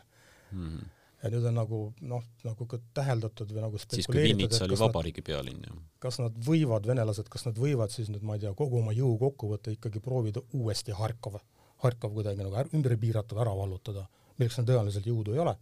mm. 0.52 0.66
-hmm 0.68 0.88
ja 1.22 1.30
nüüd 1.32 1.46
on 1.50 1.56
nagu 1.58 1.80
noh, 2.12 2.24
nagu 2.46 2.66
ka 2.68 2.78
täheldatud 2.96 3.52
või 3.52 3.64
nagu 3.64 3.80
siis 3.82 4.08
kui 4.08 4.22
Vinnitsa 4.24 4.64
oli 4.66 4.78
vabariigi 4.80 5.24
pealinn, 5.24 5.64
jah. 5.66 5.80
kas 6.02 6.20
nad 6.22 6.36
võivad, 6.46 6.86
venelased, 6.88 7.28
kas 7.32 7.46
nad 7.48 7.58
võivad 7.60 7.92
siis 7.94 8.10
nüüd, 8.12 8.24
ma 8.26 8.36
ei 8.36 8.44
tea, 8.44 8.52
kogu 8.56 8.80
oma 8.80 8.94
jõu 8.96 9.16
kokku 9.20 9.50
võtta, 9.52 9.74
ikkagi 9.74 10.02
proovida 10.04 10.42
uuesti 10.56 10.96
Harkov, 10.96 11.40
Harkov 11.84 12.14
kuidagi 12.16 12.44
nagu 12.44 12.64
ümber 12.76 12.96
piirata 13.00 13.36
või 13.36 13.44
ära 13.44 13.56
vallutada, 13.56 14.06
milleks 14.38 14.60
neil 14.60 14.70
tõenäoliselt 14.70 15.10
jõudu 15.10 15.36
ei 15.36 15.44
ole. 15.44 15.56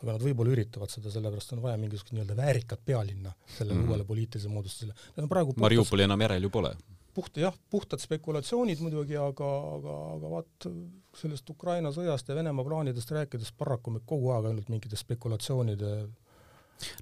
aga 0.00 0.14
nad 0.14 0.22
võib-olla 0.24 0.54
üritavad 0.54 0.88
seda, 0.88 1.10
sellepärast 1.12 1.52
on 1.52 1.60
vaja 1.60 1.76
mingisugust 1.76 2.14
nii-öelda 2.16 2.36
väärikat 2.36 2.80
pealinna 2.84 3.34
sellele 3.58 3.74
mm 3.74 3.82
-hmm. 3.82 3.90
uuele 3.90 4.04
poliitilisele 4.04 4.52
moodustusele. 4.54 4.94
Praegu 5.28 5.54
Mariupoli 5.56 6.02
enam 6.02 6.20
järel 6.20 6.42
ju 6.42 6.50
pole 6.50 6.72
puht 7.20 7.36
jah, 7.42 7.56
puhtad 7.70 8.00
spekulatsioonid 8.02 8.80
muidugi, 8.84 9.18
aga, 9.20 9.52
aga, 9.76 9.98
aga 10.16 10.32
vaat 10.38 10.70
sellest 11.20 11.52
Ukraina 11.52 11.92
sõjast 11.94 12.30
ja 12.30 12.38
Venemaa 12.38 12.64
plaanidest 12.66 13.12
rääkides 13.12 13.52
paraku 13.58 13.94
me 13.94 14.02
kogu 14.06 14.32
aeg 14.34 14.50
ainult 14.50 14.72
mingite 14.72 14.98
spekulatsioonide 14.98 15.94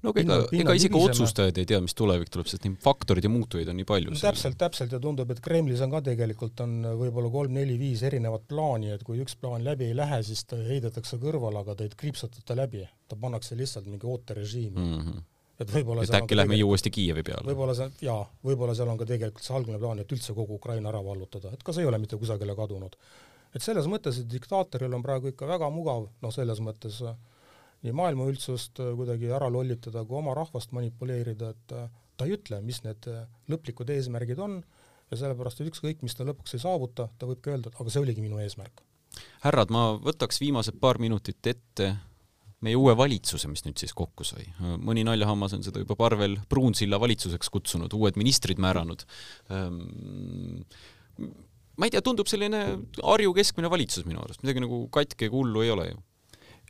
no 0.03 0.11
aga 0.11 0.23
ega, 0.23 0.37
ega 0.51 0.75
isegi 0.75 0.93
libiseme. 0.93 1.13
otsustajad 1.13 1.59
ei 1.61 1.67
tea, 1.69 1.79
mis 1.83 1.95
tulevik 1.97 2.31
tuleb, 2.33 2.49
sest 2.51 2.65
neid 2.67 2.77
faktoreid 2.83 3.25
ja 3.25 3.31
muutujaid 3.31 3.71
on 3.71 3.79
nii 3.79 3.87
palju 3.87 4.13
no,. 4.13 4.19
täpselt, 4.21 4.57
täpselt 4.59 4.95
ja 4.95 4.99
tundub, 5.03 5.31
et 5.33 5.41
Kremlis 5.45 5.83
on 5.85 5.93
ka 5.93 6.03
tegelikult 6.09 6.63
on 6.65 6.75
võib-olla 6.99 7.31
kolm-neli-viis 7.33 8.03
erinevat 8.09 8.47
plaani, 8.51 8.93
et 8.95 9.05
kui 9.07 9.21
üks 9.23 9.37
plaan 9.39 9.63
läbi 9.67 9.89
ei 9.89 9.97
lähe, 9.97 10.21
siis 10.27 10.43
ta 10.49 10.59
heidetakse 10.59 11.19
kõrvale, 11.21 11.63
aga 11.63 11.77
ta 11.79 11.87
ei 11.87 11.95
kriipsutata 12.03 12.57
läbi, 12.59 12.85
ta 13.07 13.19
pannakse 13.19 13.57
lihtsalt 13.59 13.89
mingi 13.89 14.09
ooterežiimi 14.09 14.79
mm. 14.79 15.03
-hmm 15.03 15.27
et 15.59 15.71
võib-olla 15.73 16.05
et 16.05 16.15
äkki 16.21 16.37
lähme 16.37 16.59
uuesti 16.63 16.91
Kiievi 16.93 17.23
peale? 17.27 17.45
võib-olla 17.49 17.75
see, 17.77 17.89
jaa, 18.05 18.21
võib-olla 18.45 18.75
seal 18.77 18.91
on 18.91 18.99
ka 18.99 19.07
tegelikult 19.09 19.45
see 19.45 19.55
algne 19.57 19.79
plaan, 19.81 20.03
et 20.03 20.13
üldse 20.15 20.35
kogu 20.37 20.59
Ukraina 20.59 20.91
ära 20.91 21.01
vallutada, 21.05 21.53
et 21.55 21.65
ka 21.65 21.75
see 21.75 21.85
ei 21.85 21.89
ole 21.89 21.99
mitte 22.01 22.19
kusagile 22.21 22.55
kadunud. 22.57 22.95
et 23.55 23.65
selles 23.65 23.89
mõttes, 23.91 24.21
et 24.21 24.29
diktaatoril 24.31 24.93
on 24.95 25.05
praegu 25.05 25.33
ikka 25.33 25.47
väga 25.49 25.69
mugav, 25.73 26.09
noh, 26.21 26.33
selles 26.33 26.61
mõttes 26.63 27.01
äh, 27.03 27.15
nii 27.85 27.95
maailma 27.95 28.29
üldsust 28.31 28.79
äh, 28.83 28.93
kuidagi 28.95 29.31
ära 29.35 29.49
lollitada 29.51 30.05
kui 30.05 30.19
oma 30.19 30.35
rahvast 30.37 30.75
manipuleerida, 30.77 31.53
et 31.55 31.75
äh, 31.75 31.89
ta 32.17 32.27
ei 32.27 32.35
ütle, 32.35 32.61
mis 32.63 32.83
need 32.83 33.07
lõplikud 33.51 33.89
eesmärgid 33.95 34.39
on 34.43 34.59
ja 35.09 35.17
sellepärast, 35.17 35.61
et 35.61 35.71
ükskõik, 35.71 36.03
mis 36.05 36.15
ta 36.15 36.27
lõpuks 36.27 36.55
ei 36.55 36.61
saavuta, 36.61 37.07
ta 37.17 37.27
võib 37.27 37.41
ka 37.41 37.55
öelda, 37.55 37.71
et 37.71 37.81
aga 37.81 37.91
see 37.91 38.03
oligi 38.03 38.23
minu 38.23 38.39
eesmärk. 38.43 38.83
härrad, 39.43 39.71
ma 39.73 39.95
võtaks 40.03 40.39
viimased 40.39 40.77
paar 40.79 40.99
minutit 41.01 41.47
ette 41.49 41.95
meie 42.65 42.79
uue 42.79 42.95
valitsuse, 42.97 43.47
mis 43.51 43.63
nüüd 43.65 43.79
siis 43.79 43.93
kokku 43.95 44.25
sai. 44.27 44.47
mõni 44.59 45.05
naljahammas 45.07 45.55
on 45.57 45.63
seda 45.65 45.83
juba 45.83 45.95
Parvel 45.99 46.37
Pruunsilla 46.49 46.99
valitsuseks 47.01 47.51
kutsunud, 47.53 47.93
uued 47.95 48.19
ministrid 48.19 48.59
määranud. 48.59 49.05
Ehm, 49.55 50.65
ma 51.79 51.87
ei 51.87 51.93
tea, 51.93 52.03
tundub 52.03 52.27
selline 52.31 52.61
Harju 52.99 53.33
keskmine 53.37 53.71
valitsus 53.71 54.07
minu 54.09 54.23
arust, 54.23 54.43
midagi 54.43 54.65
nagu 54.65 54.85
katki 54.91 55.29
ega 55.29 55.37
hullu 55.39 55.63
ei 55.65 55.73
ole 55.75 55.89
ju 55.93 56.03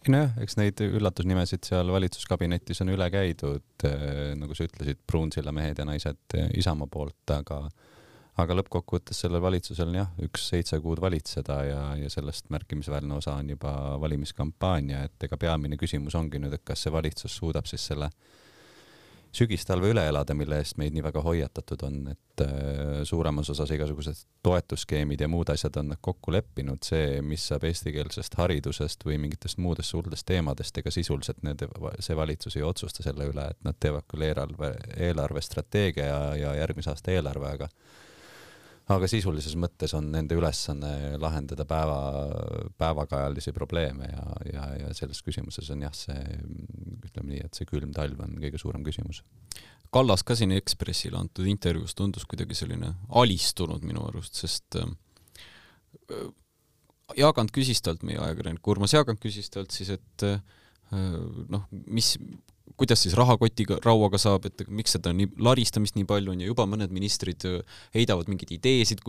nojah, 0.07 0.35
eks 0.39 0.55
neid 0.59 0.79
üllatusnimesid 0.85 1.65
seal 1.67 1.89
valitsuskabinetis 1.91 2.79
on 2.85 2.93
üle 2.93 3.09
käidud, 3.11 3.65
eh, 3.83 4.31
nagu 4.39 4.55
sa 4.55 4.67
ütlesid, 4.67 5.01
Pruunsilla 5.07 5.51
mehed 5.55 5.81
ja 5.81 5.87
naised 5.87 6.37
eh, 6.37 6.47
Isamaa 6.61 6.87
poolt, 6.91 7.19
aga 7.35 7.65
aga 8.43 8.57
lõppkokkuvõttes 8.59 9.23
sellel 9.23 9.41
valitsusel 9.43 9.89
on 9.91 9.99
jah, 10.01 10.11
üks 10.25 10.49
seitse 10.51 10.79
kuud 10.83 11.01
valitseda 11.03 11.57
ja, 11.67 11.81
ja 11.99 12.11
sellest 12.11 12.49
märkimisväärne 12.53 13.17
osa 13.17 13.37
on 13.39 13.49
juba 13.55 13.73
valimiskampaania, 14.01 15.05
et 15.09 15.27
ega 15.29 15.39
peamine 15.39 15.79
küsimus 15.79 16.17
ongi 16.19 16.41
nüüd, 16.41 16.55
et 16.55 16.65
kas 16.67 16.85
see 16.85 16.93
valitsus 16.93 17.39
suudab 17.41 17.69
siis 17.69 17.87
selle 17.91 18.11
sügistalve 19.31 19.91
üle 19.91 20.03
elada, 20.09 20.33
mille 20.33 20.57
eest 20.57 20.77
meid 20.81 20.95
nii 20.95 21.03
väga 21.05 21.21
hoiatatud 21.21 21.83
on, 21.85 21.97
et 22.13 22.43
äh, 22.43 23.01
suuremas 23.05 23.49
osas 23.53 23.69
igasugused 23.75 24.23
toetusskeemid 24.45 25.21
ja 25.21 25.29
muud 25.29 25.51
asjad 25.53 25.77
on 25.81 25.91
nad 25.93 26.01
kokku 26.01 26.33
leppinud, 26.33 26.81
see, 26.85 27.19
mis 27.25 27.45
saab 27.51 27.67
eestikeelsest 27.69 28.39
haridusest 28.39 29.05
või 29.05 29.19
mingitest 29.21 29.61
muudest 29.61 29.93
suurtest 29.93 30.25
teemadest, 30.29 30.81
ega 30.81 30.93
sisuliselt 30.93 31.43
need, 31.45 31.61
see 32.01 32.17
valitsus 32.17 32.57
ei 32.57 32.65
otsusta 32.65 33.05
selle 33.05 33.29
üle, 33.29 33.45
et 33.53 33.61
nad 33.67 33.77
teevad 33.79 34.07
küll 34.09 34.25
eelarve, 34.31 34.73
eelarvestrateegia 34.97 36.09
ja, 36.09 36.21
ja 36.47 36.55
järgmise 36.63 36.93
aasta 36.95 37.13
eelarve, 37.13 37.53
aga 37.59 37.69
aga 38.89 39.09
sisulises 39.09 39.53
mõttes 39.59 39.93
on 39.97 40.07
nende 40.13 40.37
ülesanne 40.37 41.17
lahendada 41.21 41.65
päeva, 41.69 41.99
päevakajalisi 42.79 43.53
probleeme 43.53 44.09
ja, 44.09 44.23
ja, 44.49 44.65
ja 44.81 44.93
selles 44.97 45.21
küsimuses 45.25 45.69
on 45.73 45.85
jah, 45.85 45.93
see 45.95 46.17
ütleme 47.05 47.35
nii, 47.35 47.43
et 47.45 47.59
see 47.59 47.69
külm 47.69 47.93
talv 47.95 48.21
on 48.25 48.37
kõige 48.41 48.61
suurem 48.61 48.85
küsimus. 48.85 49.21
Kallas 49.93 50.21
ka 50.25 50.35
siin 50.37 50.53
Ekspressile 50.53 51.17
antud 51.17 51.47
intervjuus 51.49 51.95
tundus 51.97 52.25
kuidagi 52.29 52.57
selline 52.57 52.93
alistunud 53.21 53.85
minu 53.85 54.05
arust, 54.09 54.37
sest 54.37 54.77
äh, 54.81 54.89
Jaagant 57.17 57.49
küsis 57.53 57.81
talt, 57.81 58.03
meie 58.05 58.19
ajakirjanik 58.21 58.67
Urmas 58.69 58.93
Jaagant 58.93 59.21
küsis 59.21 59.49
talt 59.53 59.73
siis, 59.73 59.89
et 59.97 60.25
äh, 60.27 60.41
noh, 60.93 61.65
mis, 61.71 62.15
kuidas 62.79 63.03
siis 63.03 63.15
rahakotiga, 63.17 63.77
rauaga 63.85 64.19
saab, 64.21 64.47
et 64.49 64.63
miks 64.71 64.95
seda 64.95 65.11
nii, 65.15 65.29
laristamist 65.43 65.97
nii 65.97 66.07
palju 66.09 66.33
on 66.33 66.43
ja 66.43 66.49
juba 66.49 66.65
mõned 66.69 66.93
ministrid 66.95 67.45
äh, 67.49 67.59
heidavad 67.95 68.29
mingeid 68.31 68.53
ideesid, 68.55 69.03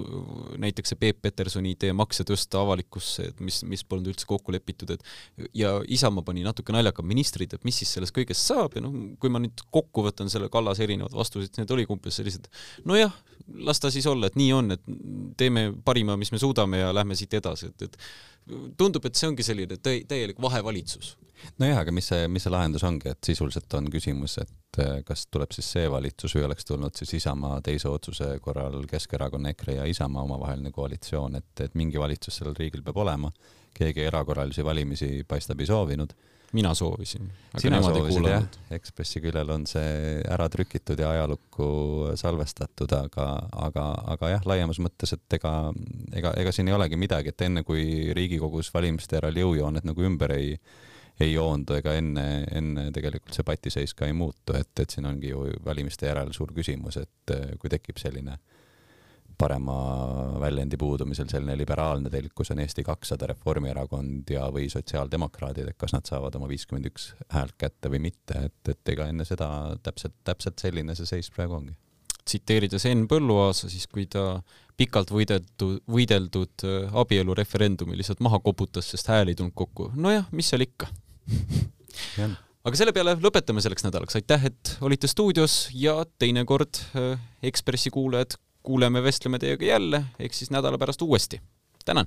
näiteks 0.61 0.93
see 0.93 1.01
Peep 1.01 1.21
Petersoni 1.25 1.75
idee 1.77 1.95
makse 1.97 2.27
tõsta 2.29 2.61
avalikkusse, 2.65 3.31
et 3.33 3.43
mis, 3.45 3.63
mis 3.69 3.85
polnud 3.87 4.11
üldse 4.13 4.29
kokku 4.31 4.55
lepitud, 4.55 4.95
et 4.97 5.51
ja 5.57 5.77
Isamaa 5.89 6.27
pani 6.27 6.45
natuke 6.47 6.75
naljaka 6.75 7.05
ministrid, 7.07 7.55
et 7.57 7.67
mis 7.67 7.79
siis 7.83 7.95
sellest 7.97 8.17
kõigest 8.17 8.51
saab 8.51 8.77
ja 8.77 8.85
noh, 8.85 8.97
kui 9.23 9.33
ma 9.33 9.43
nüüd 9.43 9.65
kokku 9.71 10.05
võtan 10.07 10.33
selle 10.33 10.51
Kallase 10.53 10.85
erinevad 10.87 11.15
vastused, 11.17 11.55
need 11.59 11.77
olid 11.77 11.95
umbes 11.95 12.21
sellised, 12.21 12.51
nojah, 12.89 13.15
las 13.67 13.81
ta 13.83 13.91
siis 13.93 14.07
olla, 14.11 14.31
et 14.31 14.39
nii 14.39 14.51
on, 14.55 14.75
et 14.77 14.91
teeme 15.41 15.71
parima, 15.85 16.19
mis 16.21 16.33
me 16.35 16.43
suudame 16.43 16.83
ja 16.83 16.93
lähme 16.95 17.17
siit 17.19 17.35
edasi, 17.39 17.71
et, 17.71 17.89
et 17.89 17.99
tundub, 18.77 19.07
et 19.07 19.19
see 19.19 19.29
ongi 19.31 19.47
selline 19.47 19.81
täi-, 19.81 20.05
täielik 20.09 20.41
vahevalitsus 20.43 21.17
nojah, 21.61 21.81
aga 21.83 21.93
mis 21.95 22.09
see, 22.11 22.27
mis 22.33 22.45
see 22.45 22.53
lahendus 22.53 22.85
ongi, 22.87 23.11
et 23.13 23.25
sisuliselt 23.25 23.75
on 23.79 23.89
küsimus, 23.93 24.37
et 24.43 24.81
eh, 24.83 25.01
kas 25.07 25.27
tuleb 25.33 25.55
siis 25.57 25.71
see 25.77 25.87
valitsus 25.93 26.35
või 26.37 26.47
oleks 26.49 26.69
tulnud 26.69 26.97
siis 26.99 27.15
Isamaa 27.21 27.61
teise 27.65 27.89
otsuse 27.91 28.33
korral 28.45 28.85
Keskerakonna, 28.91 29.55
EKRE 29.55 29.79
ja 29.79 29.87
Isamaa 29.89 30.25
omavaheline 30.29 30.73
koalitsioon, 30.75 31.39
et, 31.41 31.65
et 31.65 31.79
mingi 31.79 32.01
valitsus 32.01 32.41
sellel 32.41 32.57
riigil 32.59 32.85
peab 32.87 33.01
olema. 33.05 33.33
keegi 33.75 34.03
erakorralisi 34.03 34.65
valimisi 34.65 35.25
paistab 35.29 35.61
ei 35.61 35.67
soovinud. 35.67 36.13
Mina 36.53 36.75
soovisin. 36.75 37.31
sina 37.59 37.81
soovisid 37.83 38.27
jah, 38.27 38.47
Ekspressi 38.75 39.23
küljel 39.23 39.51
on 39.55 39.67
see 39.71 40.21
ära 40.31 40.49
trükitud 40.51 40.99
ja 40.99 41.13
ajalukku 41.15 41.71
salvestatud, 42.19 42.93
aga, 42.97 43.27
aga, 43.69 43.87
aga 44.15 44.35
jah, 44.35 44.47
laiemas 44.51 44.81
mõttes, 44.83 45.15
et 45.17 45.39
ega, 45.39 45.55
ega, 46.13 46.35
ega 46.43 46.55
siin 46.55 46.71
ei 46.71 46.77
olegi 46.77 46.99
midagi, 47.01 47.35
et 47.35 47.47
enne 47.47 47.65
kui 47.67 48.13
Riigikogus 48.17 48.73
valimiste 48.75 49.21
järel 49.21 49.43
jõujooned 49.45 49.87
nagu 49.87 50.09
ümber 50.11 50.37
ei 50.39 50.55
ei 51.21 51.35
joondu 51.35 51.75
ega 51.77 51.93
enne, 51.99 52.23
enne 52.57 52.87
tegelikult 52.97 53.37
see 53.37 53.45
patiseis 53.45 53.93
ka 53.93 54.07
ei 54.09 54.15
muutu, 54.17 54.55
et, 54.57 54.71
et 54.81 54.89
siin 54.89 55.05
ongi 55.05 55.35
ju 55.35 55.43
valimiste 55.67 56.09
järel 56.09 56.33
suur 56.33 56.55
küsimus, 56.57 56.97
et 56.97 57.35
kui 57.61 57.69
tekib 57.69 58.01
selline 58.01 58.39
parema 59.41 59.75
väljendi 60.41 60.77
puudumisel 60.81 61.29
selline 61.31 61.57
liberaalne 61.59 62.13
telk, 62.13 62.33
kus 62.37 62.53
on 62.53 62.61
Eesti 62.63 62.85
kakssada, 62.87 63.31
Reformierakond 63.31 64.31
ja, 64.35 64.47
või 64.53 64.69
sotsiaaldemokraadid, 64.73 65.71
et 65.71 65.79
kas 65.81 65.95
nad 65.97 66.09
saavad 66.09 66.37
oma 66.39 66.49
viiskümmend 66.51 66.91
üks 66.91 67.11
häält 67.35 67.57
kätte 67.61 67.93
või 67.93 68.03
mitte, 68.11 68.47
et, 68.51 68.73
et 68.75 68.93
ega 68.95 69.09
enne 69.11 69.27
seda 69.29 69.49
täpselt, 69.85 70.19
täpselt 70.27 70.61
selline 70.63 70.97
see 70.99 71.09
seis 71.09 71.31
praegu 71.35 71.57
ongi. 71.61 71.77
tsiteerides 72.25 72.85
Henn 72.87 73.09
Põlluaasa, 73.11 73.71
siis 73.73 73.89
kui 73.89 74.07
ta 74.11 74.43
pikalt 74.81 75.11
võideldud, 75.13 75.81
võideldud 75.91 76.69
eh, 76.69 77.01
abielureferendumi 77.03 77.99
lihtsalt 77.99 78.21
maha 78.25 78.41
koputas, 78.45 78.93
sest 78.93 79.09
hääli 79.13 79.35
ei 79.35 79.41
tulnud 79.41 79.57
kokku. 79.57 79.91
nojah, 79.97 80.29
mis 80.33 80.53
seal 80.53 80.69
ikka 80.69 80.89
aga 82.65 82.77
selle 82.77 82.93
peale 82.97 83.17
lõpetame 83.21 83.63
selleks 83.65 83.85
nädalaks, 83.87 84.17
aitäh, 84.19 84.47
et 84.51 84.77
olite 84.85 85.09
stuudios 85.11 85.69
ja 85.77 86.01
teinekord 86.21 86.81
äh, 86.95 87.19
Ekspressi 87.51 87.93
kuulajad, 87.95 88.37
kuuleme, 88.63 89.03
vestleme 89.03 89.39
teiega 89.39 89.65
jälle, 89.65 90.05
ehk 90.19 90.35
siis 90.35 90.51
nädala 90.51 90.79
pärast 90.79 91.03
uuesti. 91.03 91.41
tänan 91.85 92.07